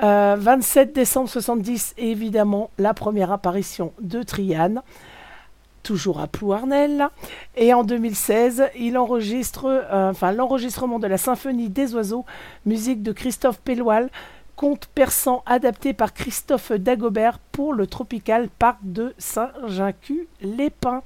27 0.02 0.88
euh, 0.88 0.92
décembre 0.92 1.28
70, 1.28 1.94
évidemment, 1.98 2.70
la 2.78 2.94
première 2.94 3.32
apparition 3.32 3.92
de 4.00 4.22
Triane 4.22 4.82
toujours 5.90 6.20
à 6.20 6.28
Plouarnel. 6.28 7.08
Et 7.56 7.74
en 7.74 7.82
2016, 7.82 8.70
il 8.78 8.96
enregistre, 8.96 9.64
euh, 9.64 10.10
enfin, 10.10 10.30
l'enregistrement 10.30 11.00
de 11.00 11.08
la 11.08 11.18
Symphonie 11.18 11.68
des 11.68 11.96
oiseaux, 11.96 12.24
musique 12.64 13.02
de 13.02 13.10
Christophe 13.10 13.58
Pelloal, 13.58 14.08
conte 14.54 14.86
persan 14.94 15.42
adapté 15.46 15.92
par 15.92 16.14
Christophe 16.14 16.70
Dagobert 16.70 17.40
pour 17.50 17.72
le 17.72 17.88
Tropical 17.88 18.48
Parc 18.56 18.78
de 18.84 19.14
Saint-Gincu-les-Pins. 19.18 21.02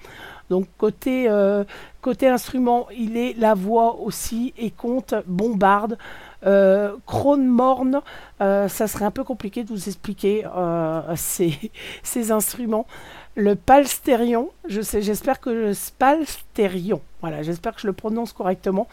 Donc 0.51 0.67
côté, 0.77 1.31
euh, 1.31 1.65
côté 2.03 2.29
instrument, 2.29 2.87
il 2.95 3.17
est 3.17 3.33
la 3.39 3.55
voix 3.55 4.01
aussi 4.01 4.53
et 4.59 4.71
conte 4.71 5.15
bombarde. 5.27 5.97
Euh, 6.45 6.95
Morne, 7.39 8.03
euh, 8.43 8.69
ça 8.69 8.87
serait 8.87 9.07
un 9.07 9.11
peu 9.11 9.25
compliqué 9.25 9.65
de 9.65 9.71
vous 9.71 9.89
expliquer 9.89 10.45
ces 11.17 12.33
instruments 12.33 12.87
le 13.35 13.57
palstérion, 13.57 14.51
je 14.69 14.81
sais, 14.81 15.03
j'espère 15.03 15.41
que 15.41 15.51
le 15.51 15.73
palstérion, 15.99 17.01
voilà, 17.21 17.43
j'espère 17.43 17.75
que 17.75 17.81
je 17.81 17.87
le 17.87 17.93
prononce 17.93 18.33
correctement, 18.33 18.89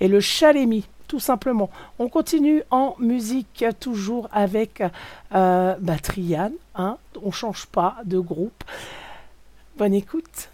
et 0.00 0.08
le 0.08 0.20
chalémi, 0.20 0.86
tout 1.08 1.20
simplement. 1.20 1.70
On 1.98 2.08
continue 2.08 2.62
en 2.70 2.94
musique 2.98 3.64
toujours 3.80 4.28
avec 4.32 4.82
euh, 5.34 5.74
bah, 5.80 5.98
Triane, 6.02 6.54
hein, 6.74 6.98
on 7.22 7.30
change 7.30 7.66
pas 7.66 7.96
de 8.04 8.18
groupe. 8.18 8.64
Bonne 9.78 9.94
écoute. 9.94 10.48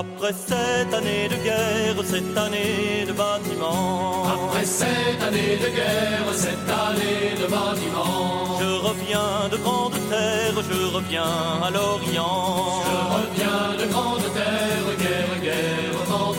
Après 0.00 0.32
cette 0.32 0.94
année 0.94 1.28
de 1.28 1.36
guerre, 1.44 2.02
cette 2.04 2.38
année 2.44 3.04
de 3.06 3.12
bâtiment. 3.12 4.24
Après 4.34 4.64
cette 4.64 5.22
année 5.28 5.58
de 5.64 5.68
guerre, 5.76 6.28
cette 6.32 6.70
année 6.86 7.36
de 7.38 7.46
bâtiment. 7.46 8.58
Je 8.62 8.70
reviens 8.88 9.48
de 9.52 9.58
grande 9.58 9.98
terre, 10.08 10.56
je 10.70 10.96
reviens 10.96 11.34
à 11.66 11.70
l'Orient. 11.70 12.80
Je 12.88 12.96
reviens 13.16 13.66
de 13.78 13.92
grande 13.92 14.26
terre, 14.38 14.88
guerre, 15.02 15.38
guerre, 15.42 15.98
vent. 16.08 16.32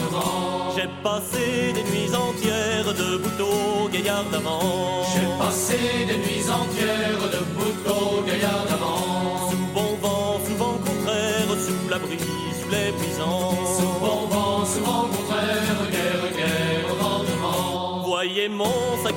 J'ai 0.76 0.90
passé 1.04 1.74
des 1.76 1.84
nuits 1.92 2.16
entières 2.16 2.94
de 3.02 3.18
bouteaux 3.18 3.90
gaillard 3.94 4.26
d'avant. 4.32 5.04
J'ai 5.14 5.30
passé 5.38 5.78
des 6.10 6.18
nuits 6.18 6.50
entières 6.50 7.26
de 7.36 7.61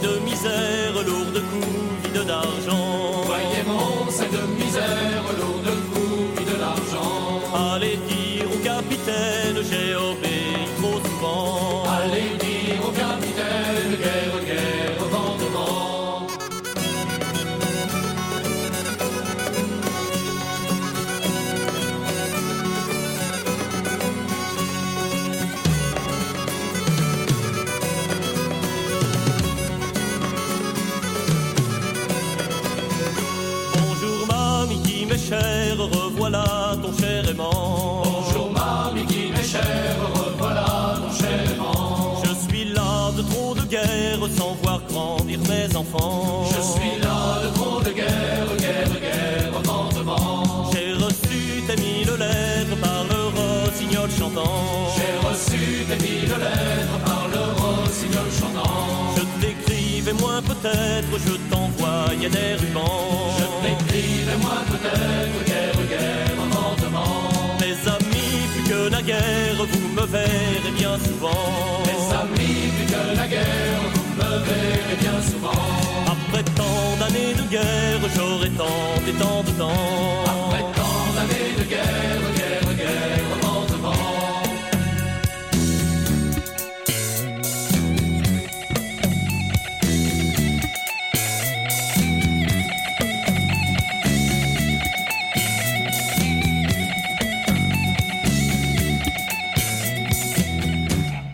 de 0.04 0.18
misère, 0.20 0.92
lourd 1.06 1.32
de 1.32 1.40
coups, 1.40 2.02
vide 2.02 2.26
d'argent. 2.26 2.93
Je 45.96 46.60
suis 46.60 47.00
là 47.00 47.40
de 47.44 47.54
trop 47.54 47.80
de 47.80 47.90
guerre, 47.90 48.50
guerre, 48.58 49.00
guerre, 49.00 49.60
vent 49.62 50.70
J'ai 50.72 50.92
reçu 50.94 51.62
tes 51.68 51.76
mille 51.80 52.10
lettres 52.18 52.76
par 52.80 53.04
le 53.04 53.20
rossignol 53.36 54.10
chantant. 54.18 54.90
J'ai 54.96 55.28
reçu 55.28 55.84
tes 55.88 56.02
mille 56.04 56.28
lettres 56.28 56.98
par 57.04 57.28
le 57.32 57.42
rossignol 57.62 58.28
chantant. 58.40 59.14
Je 59.16 59.22
t'écrivais 59.40 60.14
moins 60.14 60.42
peut-être, 60.42 61.14
je 61.26 61.34
t'envoyais 61.48 62.28
des 62.28 62.54
rubans. 62.60 63.30
Je 63.38 63.46
t'écrivais 63.62 64.38
moins 64.42 64.64
peut-être, 64.66 65.44
guerre, 65.46 65.86
guerre, 65.88 66.40
lentement. 66.54 67.30
Mes 67.60 67.78
amis, 67.96 68.36
plus 68.52 68.64
que 68.70 68.90
la 68.90 69.02
guerre, 69.02 69.58
vous 69.70 69.88
me 69.94 70.06
verrez 70.06 70.72
bien 70.76 70.98
souvent. 70.98 71.46
Mes 71.86 72.14
amis, 72.16 72.72
plus 72.74 72.86
que 72.92 73.16
la 73.16 73.26
guerre, 73.28 73.80
vous 73.94 74.08
me 74.16 74.44
verrez 74.44 74.96
bien 75.00 75.22
souvent. 75.30 75.63
De 77.44 77.50
guerre, 77.50 78.00
j'aurais 78.14 78.48
tant 78.50 78.64
et 79.06 79.12
tant 79.12 79.42
de 79.42 79.50
temps. 79.50 80.24
Après 80.24 80.64
tant 80.74 81.12
d'années 81.14 81.52
de 81.58 81.64
guerre, 81.64 82.24
guerre, 82.36 82.74
guerre, 82.74 83.36
lentement. 83.42 83.92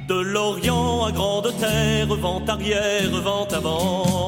De 0.09 0.19
l'Orient 0.21 1.05
à 1.05 1.13
grande 1.13 1.55
terre, 1.59 2.07
vent 2.09 2.43
arrière, 2.49 3.11
vent 3.23 3.47
avant. 3.53 4.20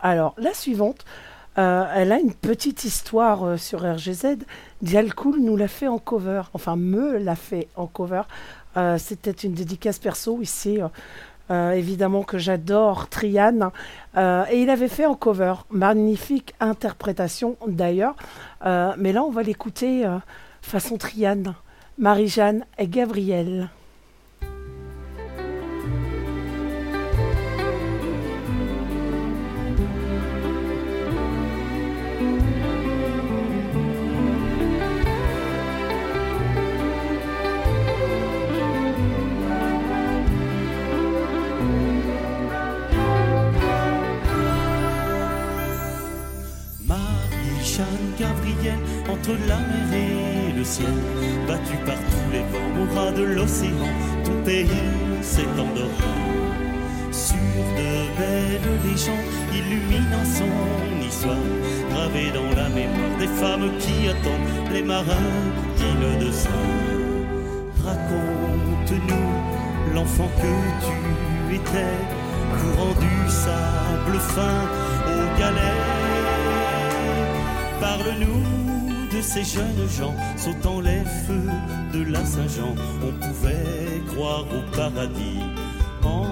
Alors 0.00 0.34
la 0.38 0.54
suivante, 0.54 1.04
euh, 1.58 1.84
elle 1.94 2.12
a 2.12 2.18
une 2.18 2.32
petite 2.32 2.84
histoire 2.84 3.44
euh, 3.44 3.56
sur 3.56 3.80
RGZ. 3.80 4.38
Dialcool 4.80 5.38
nous 5.40 5.56
l'a 5.56 5.68
fait 5.68 5.86
en 5.86 5.98
cover, 5.98 6.42
enfin 6.54 6.76
me 6.76 7.18
l'a 7.18 7.36
fait 7.36 7.68
en 7.76 7.86
cover. 7.86 8.22
Euh, 8.76 8.96
C'était 8.98 9.32
une 9.32 9.52
dédicace 9.52 9.98
perso 9.98 10.40
ici. 10.40 10.78
évidemment 11.50 12.22
que 12.22 12.38
j'adore 12.38 13.08
Trian. 13.10 13.72
Et 14.16 14.62
il 14.62 14.70
avait 14.70 14.88
fait 14.88 15.04
en 15.04 15.14
cover. 15.14 15.54
Magnifique 15.70 16.54
interprétation 16.60 17.56
d'ailleurs. 17.66 18.16
Mais 18.64 19.12
là, 19.12 19.22
on 19.22 19.30
va 19.30 19.42
l'écouter 19.42 20.06
façon 20.62 20.96
Trian. 20.96 21.54
Marie-Jeanne 21.98 22.64
et 22.78 22.88
Gabriel. 22.88 23.68
L'océan, 53.42 53.92
ton 54.24 54.36
pays 54.44 54.68
s'est. 55.20 55.42
Sur 57.10 57.36
de 57.78 57.92
belles 58.18 58.70
légendes 58.84 59.34
illuminant 59.52 60.24
son 60.24 60.54
histoire, 61.06 61.46
gravée 61.90 62.30
dans 62.32 62.52
la 62.56 62.68
mémoire 62.70 63.16
des 63.18 63.26
femmes 63.26 63.70
qui 63.78 64.08
attendent 64.08 64.72
les 64.72 64.82
marins 64.82 65.30
dignes 65.76 66.18
de 66.26 66.30
ça. 66.30 66.48
Raconte-nous 67.84 69.30
l'enfant 69.94 70.30
que 70.40 70.54
tu 70.86 70.96
étais, 71.56 71.98
courant 72.56 72.94
du 72.98 73.14
sable 73.30 74.18
fin 74.34 74.60
aux 75.12 75.28
galets. 75.38 75.82
Parle-nous 77.80 78.51
ces 79.22 79.44
jeunes 79.44 79.88
gens 79.98 80.14
sautant 80.36 80.80
les 80.80 81.02
feux 81.26 81.50
de 81.92 82.04
la 82.10 82.24
Saint-Jean. 82.24 82.74
On 83.02 83.12
pouvait 83.24 84.02
croire 84.08 84.44
au 84.52 84.76
paradis 84.76 85.40
en 86.04 86.26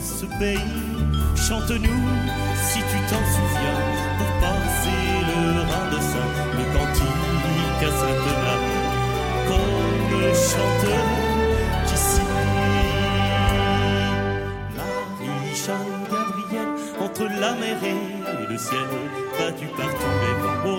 ce 0.00 0.26
pays. 0.38 0.58
Chante-nous 1.36 2.04
si 2.68 2.78
tu 2.78 2.98
t'en 3.08 3.24
souviens 3.34 3.80
pour 4.18 4.32
passer 4.40 5.04
le 5.90 6.00
sang, 6.00 6.30
le 6.58 6.64
cantique 6.76 7.82
à 7.82 7.90
Sainte-Marie. 8.00 8.82
Qu'on 9.48 9.68
ne 10.16 10.32
chante 10.34 10.92
qu'ici. 11.86 12.26
Marie-Jeanne 14.76 15.96
Gabriel, 16.10 16.70
entre 17.00 17.24
la 17.40 17.52
mer 17.54 17.78
et 17.82 18.52
le 18.52 18.58
ciel, 18.58 18.90
battu 19.38 19.66
par 19.76 19.88
tous 19.88 20.16
les 20.22 20.34
vents, 20.42 20.73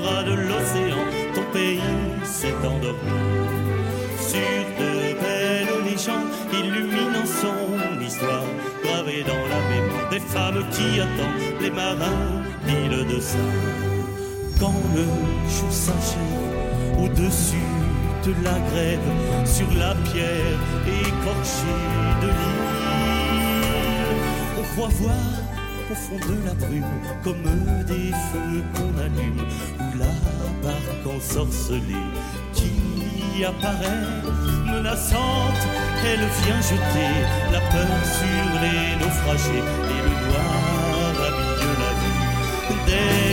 qui 10.75 10.99
attendent 10.99 11.61
les 11.61 11.71
marins 11.71 12.43
d'île 12.65 13.07
de 13.07 13.19
Saint. 13.19 13.37
Quand 14.59 14.81
le 14.93 15.05
jour 15.55 15.71
s'achève, 15.71 17.01
au-dessus 17.01 17.71
de 18.25 18.33
la 18.43 18.57
grève, 18.69 19.09
sur 19.45 19.67
la 19.79 19.93
pierre 20.07 20.59
écorchée 21.01 21.81
de 22.21 22.27
l'île, 22.27 23.55
on 24.59 24.63
croit 24.73 24.93
voir 24.99 25.25
au 25.91 25.95
fond 25.95 26.19
de 26.29 26.35
la 26.45 26.53
brume, 26.53 26.97
comme 27.23 27.85
des 27.85 28.11
feux 28.31 28.63
qu'on 28.73 28.93
allume, 28.99 29.45
ou 29.79 29.97
la 29.97 30.13
barque 30.63 31.15
ensorcelée 31.15 32.09
qui 32.53 33.43
apparaît 33.45 34.07
menaçante. 34.65 35.63
Elle 36.05 36.25
vient 36.43 36.61
jeter 36.61 37.11
la 37.51 37.61
peur 37.71 37.97
sur 38.19 38.61
les 38.63 39.05
naufragés 39.05 39.63
vue 42.85 43.24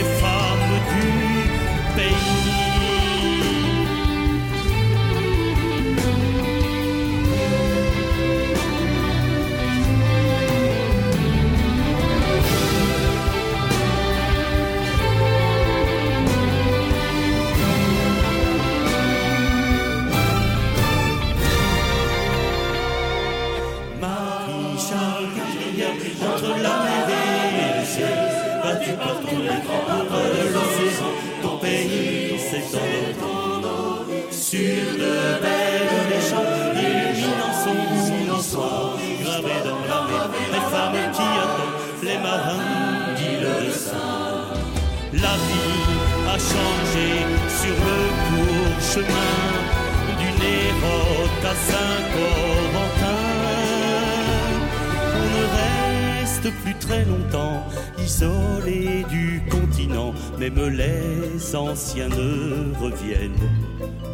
même 60.49 60.69
les 60.69 61.55
anciens 61.55 62.09
ne 62.09 62.73
reviennent 62.81 63.49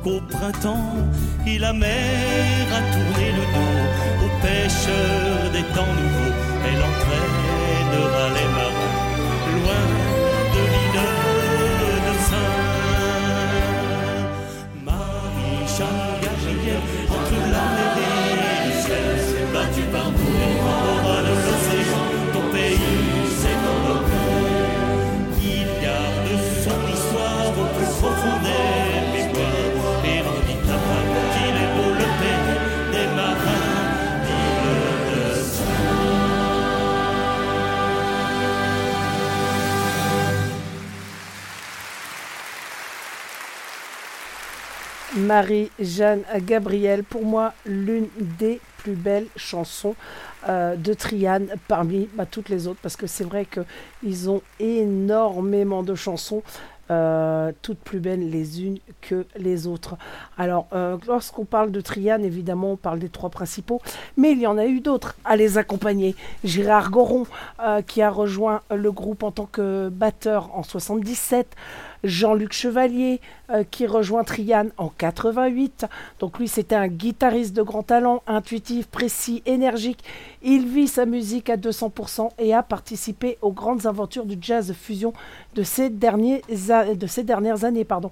qu'au 0.04 0.20
printemps. 0.30 0.94
Et 1.48 1.58
la 1.58 1.74
mer 1.74 2.68
a 2.72 2.82
tourné 2.94 3.32
le 3.38 3.46
dos 3.56 4.26
aux 4.26 4.36
pêcheurs 4.42 5.52
des 5.52 5.66
temps 5.76 5.94
nouveaux. 6.00 6.36
Elle 6.68 6.82
entraînera 6.92 8.26
les 8.38 8.50
marins 8.58 9.00
loin 9.56 9.84
de 10.54 10.62
l'île 10.72 11.29
Marie-Jeanne 45.40 46.24
Gabriel, 46.42 47.06
pour 47.06 47.24
moi, 47.24 47.54
l'une 47.66 48.10
des 48.18 48.60
plus 48.78 48.96
belles 48.96 49.28
chansons 49.38 49.96
euh, 50.50 50.76
de 50.76 50.94
Trian 50.94 51.44
parmi 51.70 52.10
bah, 52.14 52.26
toutes 52.26 52.50
les 52.50 52.68
autres, 52.68 52.82
parce 52.82 52.98
que 52.98 53.08
c'est 53.08 53.24
vrai 53.24 53.46
qu'ils 53.46 54.30
ont 54.30 54.42
énormément 54.60 55.82
de 55.82 55.96
chansons, 55.96 56.44
euh, 56.92 57.54
toutes 57.62 57.80
plus 57.80 58.02
belles 58.02 58.30
les 58.30 58.64
unes 58.64 58.80
que 59.00 59.26
les 59.38 59.66
autres. 59.66 59.96
Alors, 60.38 60.68
euh, 60.74 60.98
lorsqu'on 61.08 61.46
parle 61.46 61.72
de 61.72 61.80
Trian, 61.80 62.22
évidemment, 62.22 62.74
on 62.74 62.76
parle 62.76 63.00
des 63.00 63.08
trois 63.08 63.30
principaux, 63.30 63.82
mais 64.18 64.34
il 64.34 64.42
y 64.42 64.48
en 64.48 64.58
a 64.58 64.66
eu 64.66 64.82
d'autres 64.82 65.16
à 65.24 65.38
les 65.38 65.58
accompagner. 65.58 66.18
Gérard 66.44 66.92
Goron, 66.92 67.26
qui 67.88 68.02
a 68.02 68.10
rejoint 68.10 68.62
le 68.76 68.92
groupe 68.92 69.24
en 69.24 69.32
tant 69.32 69.46
que 69.46 69.88
batteur 69.88 70.50
en 70.54 70.64
77. 70.64 71.48
Jean-Luc 72.04 72.54
Chevalier 72.54 73.22
euh, 73.50 73.64
qui 73.70 73.88
rejoint 73.88 74.24
Trian 74.24 74.68
en 74.78 74.90
88. 74.90 75.86
Donc 76.20 76.40
lui 76.40 76.48
c'était 76.48 76.76
un 76.76 76.88
guitariste 76.88 77.56
de 77.56 77.62
grand 77.62 77.84
talent, 77.84 78.24
intuitif, 78.28 78.88
précis, 78.88 79.42
énergique. 79.46 80.04
Il 80.42 80.68
vit 80.68 80.88
sa 80.88 81.06
musique 81.06 81.50
à 81.50 81.58
200% 81.58 82.30
et 82.40 82.54
a 82.54 82.64
participé 82.64 83.38
aux 83.42 83.52
grandes 83.52 83.86
aventures 83.86 84.26
du 84.26 84.38
jazz 84.42 84.74
fusion 84.74 85.14
de 85.56 85.64
ces, 85.64 85.90
de 85.90 87.08
ces 87.08 87.24
dernières 87.24 87.64
années. 87.64 87.86
Pardon. 87.86 88.12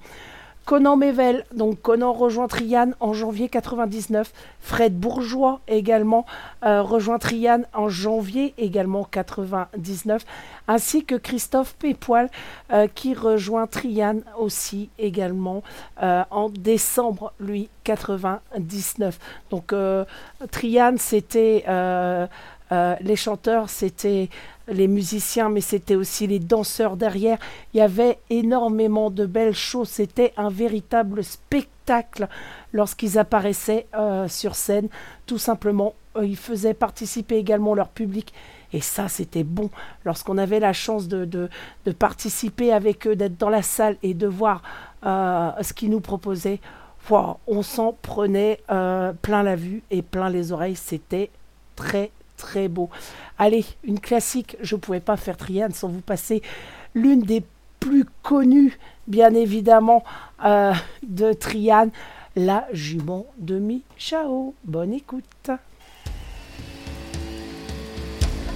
Conan 0.68 0.98
Mével, 0.98 1.46
donc 1.54 1.82
Conan 1.82 2.12
rejoint 2.12 2.50
Trian 2.50 2.92
en 3.00 3.14
janvier 3.14 3.48
99. 3.48 4.34
Fred 4.60 5.00
Bourgeois 5.00 5.62
également 5.70 6.26
euh, 6.66 6.82
rejoint 6.82 7.20
Trian 7.20 7.62
en 7.74 7.88
janvier 7.88 8.54
également 8.58 9.06
99. 9.06 10.26
Ainsi 10.68 11.06
que 11.06 11.16
Christophe 11.16 11.78
Pépoil 11.78 12.30
euh, 12.74 12.88
qui 12.94 13.14
rejoint 13.14 13.66
Trian 13.66 14.18
aussi 14.38 14.90
également 15.00 15.64
euh, 16.04 16.26
en 16.32 16.50
décembre, 16.50 17.32
lui, 17.40 17.70
99. 17.86 19.18
Donc 19.50 19.74
Trian, 20.52 20.96
c'était... 20.98 21.64
les 22.72 23.16
chanteurs, 23.16 23.70
c'était 23.70 24.30
les 24.68 24.88
musiciens, 24.88 25.50
mais 25.50 25.62
c'était 25.62 25.96
aussi 25.96 26.28
les 26.28 26.40
danseurs 26.40 26.98
derrière. 26.98 27.38
Il 27.74 27.78
y 27.78 27.82
avait 27.82 28.20
énormément 28.30 29.10
de 29.10 29.26
belles 29.26 29.56
choses. 29.56 29.90
C'était 29.90 30.34
un 30.38 30.50
véritable 30.50 31.24
spectacle 31.24 32.28
lorsqu'ils 32.74 33.18
apparaissaient 33.18 33.88
euh, 33.96 34.28
sur 34.28 34.56
scène. 34.56 34.90
Tout 35.26 35.38
simplement, 35.38 35.94
euh, 36.18 36.26
ils 36.26 36.38
faisaient 36.38 36.74
participer 36.74 37.38
également 37.38 37.76
leur 37.76 37.90
public. 37.90 38.34
Et 38.74 38.82
ça, 38.82 39.08
c'était 39.08 39.46
bon. 39.46 39.70
Lorsqu'on 40.04 40.38
avait 40.38 40.60
la 40.60 40.74
chance 40.74 41.08
de, 41.08 41.24
de, 41.24 41.50
participer 41.94 42.74
avec 42.74 43.08
eux, 43.08 43.16
d'être 43.16 43.38
dans 43.38 43.50
la 43.50 43.62
salle 43.62 43.96
et 44.04 44.14
de 44.14 44.28
voir 44.28 44.62
euh, 45.06 45.52
ce 45.62 45.72
qu'ils 45.72 45.90
nous 45.90 46.02
proposaient, 46.02 46.60
on 47.10 47.62
s'en 47.62 47.94
prenait 47.94 48.60
plein 48.68 49.42
la 49.42 49.56
vue 49.56 49.82
et 49.92 50.02
plein 50.02 50.30
les 50.30 50.52
oreilles. 50.52 50.76
C'était 50.76 51.30
très, 51.78 52.12
très 52.38 52.68
beau. 52.68 52.90
Allez, 53.38 53.66
une 53.84 54.00
classique, 54.00 54.56
je 54.62 54.76
ne 54.76 54.80
pouvais 54.80 55.00
pas 55.02 55.18
faire 55.18 55.36
Triane 55.36 55.74
sans 55.74 55.90
vous 55.90 56.02
passer 56.02 56.42
l'une 56.96 57.22
des 57.22 57.44
plus 57.80 58.06
connues, 58.24 58.78
bien 59.08 59.34
évidemment, 59.34 60.04
euh, 60.46 60.74
de 61.04 61.34
Triane, 61.34 61.92
la 62.36 62.68
jument 62.72 63.26
de 63.38 63.60
Michao. 63.60 64.54
Bonne 64.64 64.94
écoute. 64.94 65.52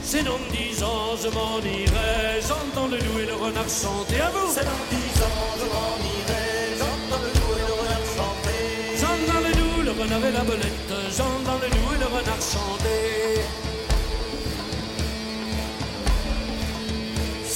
C'est 0.03 0.23
dans 0.23 0.39
dix 0.51 0.83
ans, 0.83 1.15
je 1.21 1.29
m'en 1.29 1.59
irai, 1.59 2.41
j'entends 2.41 2.87
le 2.87 2.97
loup 2.97 3.19
et 3.21 3.25
le 3.27 3.33
renard 3.33 3.69
chanter 3.69 4.19
à 4.19 4.29
vous. 4.31 4.51
C'est 4.51 4.65
dans 4.65 4.83
dix 4.89 5.21
ans, 5.21 5.51
je 5.57 5.65
m'en 5.71 5.95
irai, 6.03 6.75
j'entends 6.77 7.21
le 7.21 7.29
loup 7.39 7.53
et 7.55 7.65
le 7.69 7.73
renard 7.79 8.07
chanter. 8.17 8.97
J'entends 8.99 9.39
le 9.39 9.51
loup, 9.59 9.81
le 9.85 9.91
renard 9.91 10.25
et 10.25 10.31
la 10.31 10.43
belette, 10.43 10.93
j'entends 11.15 11.59
le 11.61 11.67
loup 11.69 11.95
et 11.95 11.99
le 11.99 12.05
renard 12.07 12.41
chanter. 12.41 12.70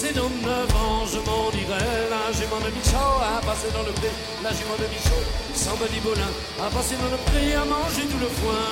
C'est 0.06 0.14
dans 0.14 0.30
neuf 0.30 0.76
ans, 0.76 1.06
je 1.12 1.18
m'en 1.18 1.50
dirai. 1.50 1.86
La 2.14 2.32
jument 2.32 2.62
de 2.62 2.70
Michaud 2.76 3.18
a 3.22 3.42
passé 3.42 3.68
dans 3.74 3.84
le 3.84 3.92
pré, 3.94 4.10
la 4.44 4.52
jument 4.52 4.78
de 4.78 4.88
Michaud, 4.94 5.24
sans 5.54 5.76
petit 5.78 6.00
bolin, 6.00 6.32
a 6.62 6.70
passé 6.70 6.96
dans 7.02 7.10
le 7.10 7.18
pré 7.26 7.56
à 7.56 7.66
manger 7.66 8.06
tout 8.12 8.20
le 8.20 8.30
foin. 8.38 8.66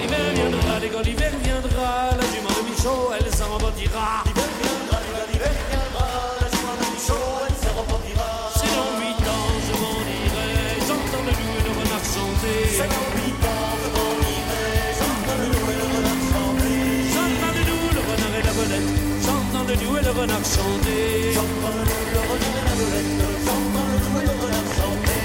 L'hiver 0.00 0.26
viendra, 0.34 0.78
les 0.80 0.88
gars, 0.88 1.02
l'hiver 1.02 1.32
viendra, 1.42 1.92
la 2.18 2.26
jument 2.32 2.54
de 2.58 2.62
Michaud, 2.68 3.12
elle 3.16 3.30
s'en 3.34 3.48
repartira. 3.54 4.24
L'hiver 4.26 4.50
viendra, 4.60 4.98
les 5.04 5.12
gars, 5.14 5.26
l'hiver 5.30 5.54
viendra, 5.70 6.08
la 6.40 6.48
jument 6.50 6.76
de 6.80 6.86
Michaud, 6.90 7.30
elle 7.46 7.58
s'en 7.62 7.74
repartira. 7.78 8.30
C'est 8.58 8.72
dans 8.74 8.92
huit 8.98 9.22
ans, 9.34 9.50
je 9.66 9.74
m'en 9.82 9.98
dirai, 10.10 10.50
j'entends 10.88 11.24
le 11.28 11.32
loup 11.38 11.54
et 11.58 11.64
le 11.66 11.72
renard 11.78 12.06
chanter. 12.14 13.11
Renard 20.22 20.44
chanter. 20.44 21.34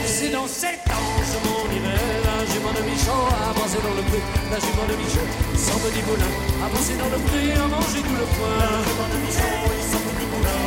C'est 0.06 0.32
dans 0.32 0.48
sept 0.48 0.82
ans, 0.90 1.10
je 1.30 1.38
m'en 1.46 1.64
irai. 1.78 2.02
La 2.26 2.38
jument 2.52 2.74
de 2.78 2.82
Michon 2.90 3.20
a 3.30 3.50
avancé 3.52 3.78
dans 3.86 3.96
le 4.00 4.04
pré. 4.10 4.20
La 4.52 4.60
jument 4.66 4.88
de 4.90 4.96
Michon, 5.02 5.26
sans 5.56 5.80
petit 5.86 6.02
boulin, 6.08 6.34
avancé 6.66 6.94
dans 6.98 7.10
le 7.14 7.20
pré, 7.28 7.42
a 7.54 7.68
mangé 7.68 8.00
tout 8.08 8.18
le 8.22 8.28
foin. 8.34 8.54
La 8.58 8.82
jument 8.88 9.10
de 9.14 9.18
Michon, 9.26 9.54
sans 9.92 10.02
petit 10.08 10.28
boulin. 10.32 10.62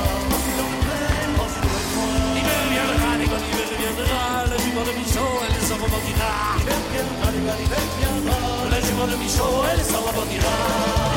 L'hiver 2.35 2.63
viendra, 2.71 3.11
les 3.21 3.27
gars, 3.31 3.43
l'hiver 3.47 3.71
viendra. 3.83 4.23
La 4.51 4.59
jument 4.63 4.87
de 4.89 4.95
Michon, 5.01 5.29
elle 5.43 5.59
s'en 5.67 5.79
remontira. 5.83 6.31
L'hiver 6.59 6.81
viendra, 6.93 7.27
l'hiver 7.35 7.85
viendra. 7.99 8.39
La 8.71 8.81
jument 8.87 9.09
de 9.11 9.17
Michon, 9.23 9.51
elle 9.73 9.85
s'en 9.91 10.03
remontira. 10.07 11.10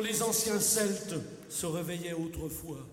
Les 0.00 0.22
anciens 0.22 0.60
Celtes 0.60 1.14
se 1.48 1.66
réveillaient 1.66 2.12
autrefois, 2.12 2.86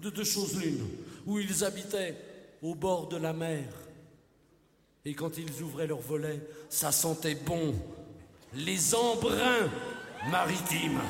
de 0.00 0.10
deux 0.10 0.24
choses 0.24 0.60
l'une, 0.60 0.86
où 1.26 1.38
ils 1.38 1.64
habitaient 1.64 2.14
au 2.62 2.74
bord 2.74 3.08
de 3.08 3.16
la 3.16 3.32
mer, 3.32 3.64
et 5.04 5.14
quand 5.14 5.38
ils 5.38 5.62
ouvraient 5.62 5.86
leurs 5.86 6.00
volets, 6.00 6.40
ça 6.68 6.90
sentait 6.90 7.36
bon, 7.36 7.74
les 8.54 8.94
embruns 8.94 9.70
maritimes. 10.30 11.00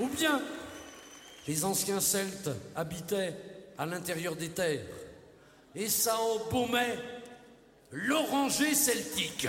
Ou 0.00 0.08
bien, 0.08 0.40
les 1.46 1.64
anciens 1.64 2.00
Celtes 2.00 2.50
habitaient 2.74 3.36
à 3.76 3.84
l'intérieur 3.84 4.36
des 4.36 4.48
terres, 4.48 4.86
et 5.74 5.88
ça 5.88 6.18
embaumait 6.18 6.98
l'oranger 7.90 8.74
celtique. 8.74 9.48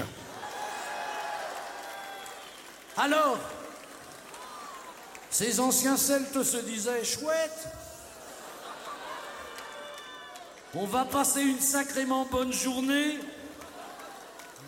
Alors, 2.98 3.40
ces 5.32 5.60
anciens 5.60 5.98
Celtes 5.98 6.44
se 6.44 6.58
disaient 6.58 7.04
chouette, 7.04 7.68
on 10.76 10.86
va 10.86 11.06
passer 11.06 11.42
une 11.42 11.60
sacrément 11.60 12.26
bonne 12.26 12.54
journée 12.54 13.18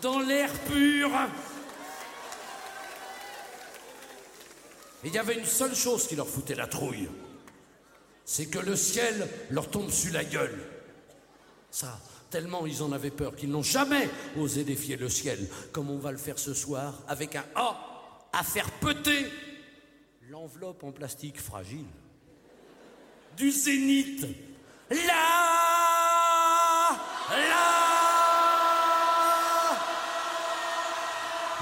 dans 0.02 0.18
l'air 0.18 0.52
pur. 0.66 1.10
Il 5.04 5.12
y 5.12 5.18
avait 5.18 5.38
une 5.38 5.46
seule 5.46 5.74
chose 5.74 6.08
qui 6.08 6.16
leur 6.16 6.28
foutait 6.28 6.56
la 6.56 6.66
trouille. 6.66 7.08
C'est 8.24 8.46
que 8.46 8.58
le 8.58 8.74
ciel 8.74 9.28
leur 9.50 9.70
tombe 9.70 9.90
sur 9.90 10.12
la 10.12 10.24
gueule. 10.24 10.58
Ça, 11.70 12.00
tellement 12.30 12.66
ils 12.66 12.82
en 12.82 12.90
avaient 12.90 13.10
peur 13.10 13.36
qu'ils 13.36 13.50
n'ont 13.50 13.62
jamais 13.62 14.10
osé 14.36 14.64
défier 14.64 14.96
le 14.96 15.08
ciel, 15.08 15.48
comme 15.70 15.90
on 15.90 15.98
va 15.98 16.10
le 16.10 16.18
faire 16.18 16.40
ce 16.40 16.54
soir, 16.54 16.94
avec 17.06 17.36
un 17.36 17.44
A 17.54 17.95
à 18.32 18.42
faire 18.42 18.70
péter 18.72 19.30
l'enveloppe 20.30 20.84
en 20.84 20.92
plastique 20.92 21.40
fragile 21.40 21.86
du 23.36 23.50
zénith. 23.50 24.26
Là, 24.90 24.96
là, 27.30 27.76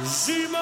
jument, 0.00 0.60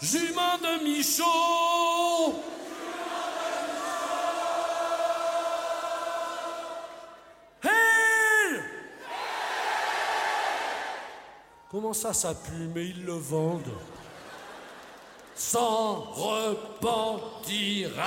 jument 0.00 0.58
de 0.58 0.84
Michaud. 0.84 1.97
Comment 11.70 11.92
ça, 11.92 12.14
ça 12.14 12.34
pue, 12.34 12.70
mais 12.74 12.86
ils 12.86 13.04
le 13.04 13.12
vendent 13.12 13.74
s'en 15.38 16.00
repentira. 16.00 18.04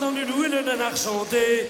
Loup 0.00 0.44
et 0.44 0.48
le 0.48 0.62
nanar 0.62 0.96
chanter. 0.96 1.68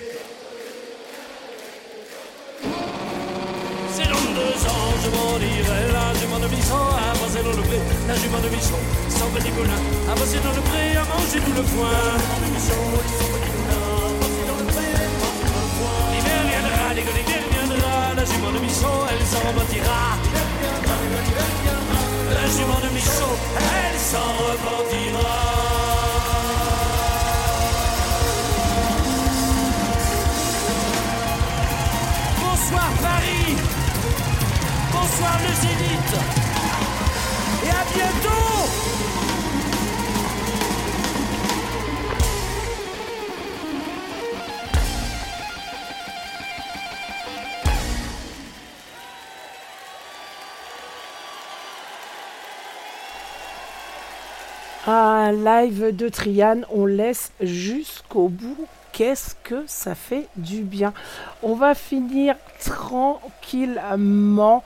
Live 55.32 55.94
de 55.94 56.08
Triane, 56.08 56.64
on 56.70 56.86
laisse 56.86 57.32
jusqu'au 57.40 58.28
bout. 58.28 58.66
Qu'est-ce 58.92 59.34
que 59.42 59.64
ça 59.66 59.94
fait 59.94 60.28
du 60.36 60.62
bien. 60.62 60.94
On 61.42 61.54
va 61.54 61.74
finir 61.74 62.36
tranquillement 62.64 64.62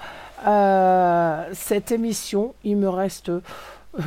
euh, 0.47 1.49
cette 1.53 1.91
émission. 1.93 2.55
Il 2.63 2.77
me 2.77 2.89
reste 2.89 3.31
euh, 3.31 3.41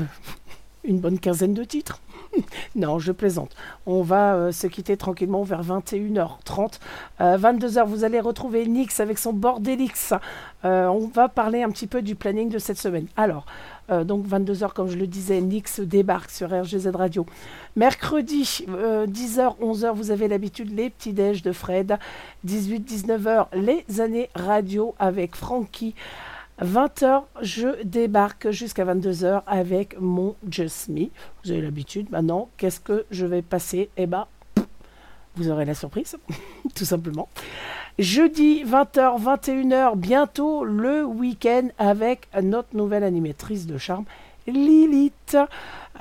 une 0.83 0.99
bonne 0.99 1.19
quinzaine 1.19 1.53
de 1.53 1.63
titres. 1.63 1.99
non, 2.75 2.99
je 2.99 3.11
plaisante. 3.11 3.51
On 3.85 4.01
va 4.01 4.35
euh, 4.35 4.51
se 4.51 4.67
quitter 4.67 4.97
tranquillement 4.97 5.43
vers 5.43 5.63
21h30. 5.63 6.79
22h, 7.19 7.85
vous 7.85 8.03
allez 8.03 8.19
retrouver 8.19 8.65
Nix 8.65 8.99
avec 8.99 9.17
son 9.17 9.33
Bordelix. 9.33 10.13
Euh, 10.65 10.87
on 10.87 11.07
va 11.07 11.29
parler 11.29 11.63
un 11.63 11.69
petit 11.69 11.87
peu 11.87 12.01
du 12.01 12.15
planning 12.15 12.49
de 12.49 12.59
cette 12.59 12.77
semaine. 12.77 13.07
Alors, 13.17 13.45
euh, 13.91 14.03
donc 14.03 14.25
22h, 14.25 14.73
comme 14.73 14.87
je 14.87 14.97
le 14.97 15.07
disais, 15.07 15.41
Nix 15.41 15.79
débarque 15.79 16.31
sur 16.31 16.49
RGZ 16.49 16.87
Radio. 16.93 17.25
Mercredi, 17.75 18.65
10h, 18.67 19.59
11h, 19.59 19.93
vous 19.93 20.11
avez 20.11 20.27
l'habitude, 20.27 20.75
les 20.75 20.89
petits 20.89 21.13
déj 21.13 21.41
de 21.41 21.51
Fred. 21.51 21.97
18-19h, 22.47 23.47
les 23.53 23.83
années 23.99 24.29
radio 24.35 24.95
avec 24.99 25.35
Frankie. 25.35 25.95
20h, 26.63 27.23
je 27.41 27.83
débarque 27.83 28.49
jusqu'à 28.51 28.85
22h 28.85 29.43
avec 29.45 29.99
mon 29.99 30.35
Just 30.49 30.87
Me. 30.87 31.07
Vous 31.43 31.51
avez 31.51 31.61
l'habitude. 31.61 32.09
Maintenant, 32.09 32.49
qu'est-ce 32.55 32.79
que 32.79 33.05
je 33.11 33.25
vais 33.25 33.41
passer? 33.41 33.89
Eh 33.97 34.07
ben, 34.07 34.27
Vous 35.35 35.49
aurez 35.49 35.65
la 35.65 35.75
surprise, 35.75 36.15
tout 36.75 36.85
simplement. 36.85 37.27
Jeudi 37.99 38.63
20h, 38.63 39.21
21h, 39.21 39.97
bientôt 39.97 40.63
le 40.63 41.03
week-end 41.03 41.67
avec 41.77 42.29
notre 42.41 42.75
nouvelle 42.77 43.03
animatrice 43.03 43.67
de 43.67 43.77
charme, 43.77 44.05
Lilith. 44.47 45.37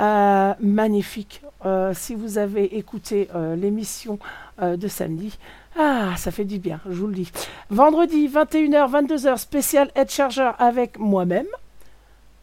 Euh, 0.01 0.55
magnifique. 0.61 1.43
Euh, 1.67 1.93
si 1.95 2.15
vous 2.15 2.39
avez 2.39 2.79
écouté 2.79 3.29
euh, 3.35 3.57
l'émission 3.57 4.19
de 4.61 4.89
samedi, 4.89 5.39
ah, 5.79 6.15
ça 6.17 6.31
fait 6.31 6.45
du 6.45 6.59
bien, 6.59 6.81
je 6.89 7.01
vous 7.01 7.07
le 7.07 7.15
dis. 7.15 7.33
Vendredi 7.71 8.29
21h, 8.29 8.91
22h, 8.91 9.39
spécial 9.39 9.91
Head 9.95 10.11
Charger 10.11 10.51
avec 10.59 10.99
moi-même. 10.99 11.47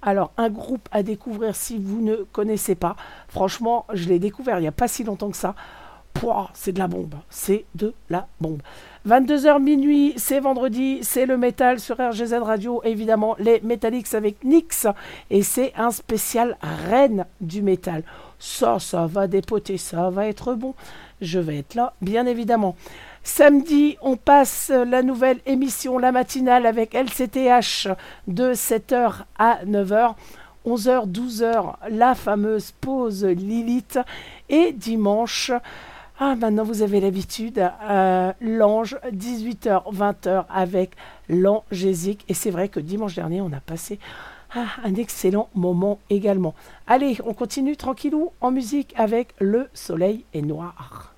Alors, 0.02 0.32
un 0.38 0.50
groupe 0.50 0.88
à 0.92 1.04
découvrir 1.04 1.56
si 1.56 1.78
vous 1.78 2.02
ne 2.02 2.16
connaissez 2.32 2.76
pas. 2.76 2.96
Franchement, 3.28 3.86
je 3.94 4.08
l'ai 4.08 4.20
découvert 4.20 4.58
il 4.58 4.62
n'y 4.62 4.68
a 4.68 4.72
pas 4.72 4.88
si 4.88 5.04
longtemps 5.04 5.30
que 5.30 5.38
ça. 5.38 5.56
Pouah, 6.14 6.50
c'est 6.54 6.72
de 6.72 6.80
la 6.80 6.88
bombe. 6.88 7.16
C'est 7.30 7.66
de 7.76 7.94
la 8.10 8.28
bombe. 8.42 8.62
22h 9.08 9.62
minuit, 9.62 10.14
c'est 10.18 10.40
vendredi, 10.40 11.00
c'est 11.04 11.26
le 11.26 11.38
métal 11.38 11.80
sur 11.80 11.98
RGZ 11.98 12.34
Radio, 12.42 12.82
évidemment, 12.84 13.36
les 13.40 13.62
Metallics 13.62 14.14
avec 14.14 14.44
Nix. 14.44 14.88
Et 15.30 15.44
c'est 15.44 15.74
un 15.78 15.92
spécial 15.92 16.58
reine 16.62 17.26
du 17.42 17.62
métal. 17.62 18.04
Ça, 18.40 18.80
ça 18.80 19.06
va 19.06 19.28
dépoter, 19.28 19.78
ça 19.78 20.10
va 20.10 20.28
être 20.28 20.56
bon. 20.56 20.74
Je 21.22 21.40
vais 21.40 21.60
être 21.60 21.76
là, 21.76 21.94
bien 22.02 22.26
évidemment. 22.26 22.76
Samedi, 23.32 23.96
on 24.02 24.18
passe 24.18 24.70
la 24.70 25.04
nouvelle 25.04 25.40
émission, 25.46 25.98
la 26.00 26.12
matinale 26.12 26.66
avec 26.66 26.94
LCTH 26.94 27.88
de 28.28 28.54
7h 28.54 29.24
à 29.38 29.64
9h. 29.66 30.16
11h, 30.66 31.10
12h, 31.10 31.76
la 31.92 32.16
fameuse 32.16 32.72
pause 32.82 33.24
Lilith. 33.24 34.00
Et 34.50 34.74
dimanche, 34.74 35.52
ah, 36.20 36.36
maintenant 36.36 36.64
vous 36.64 36.82
avez 36.82 37.00
l'habitude, 37.00 37.72
euh, 37.90 38.34
l'ange, 38.42 38.98
18h, 39.14 39.84
20h 39.94 40.46
avec 40.50 40.96
l'angésique. 41.30 42.26
Et 42.30 42.34
c'est 42.34 42.52
vrai 42.52 42.68
que 42.68 42.80
dimanche 42.80 43.16
dernier, 43.16 43.42
on 43.42 43.54
a 43.54 43.62
passé 43.62 44.00
ah, 44.56 44.66
un 44.84 44.96
excellent 44.96 45.50
moment 45.54 46.00
également. 46.10 46.56
Allez, 46.88 47.18
on 47.24 47.36
continue 47.36 47.78
tranquillou 47.78 48.32
en 48.42 48.50
musique 48.52 48.94
avec 48.98 49.36
Le 49.40 49.70
Soleil 49.74 50.26
est 50.34 50.42
noir. 50.42 51.14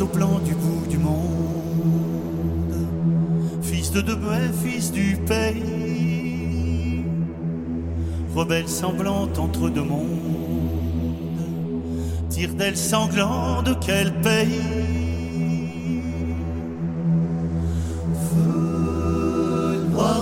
au 0.00 0.06
plan 0.06 0.38
du 0.44 0.54
bout 0.54 0.86
du 0.88 0.98
monde, 0.98 2.74
fils 3.62 3.90
de 3.90 4.00
Debuet, 4.00 4.50
fils 4.64 4.92
du 4.92 5.16
pays, 5.26 7.04
rebelle 8.34 8.68
sanglante 8.68 9.38
entre 9.38 9.70
deux 9.70 9.82
mondes, 9.82 10.06
tire 12.28 12.54
d'elle 12.54 12.76
sanglant 12.76 13.62
de 13.62 13.74
quel 13.80 14.12
pays. 14.20 14.62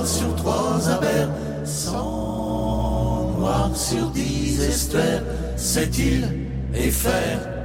Sur 0.04 0.36
trois 0.36 0.86
abers, 0.90 1.30
sang 1.64 3.32
noir 3.38 3.74
sur 3.74 4.10
dix 4.10 4.60
estuaires, 4.60 5.22
cette 5.56 5.96
île 5.96 6.28
est 6.74 6.90
fer 6.90 7.63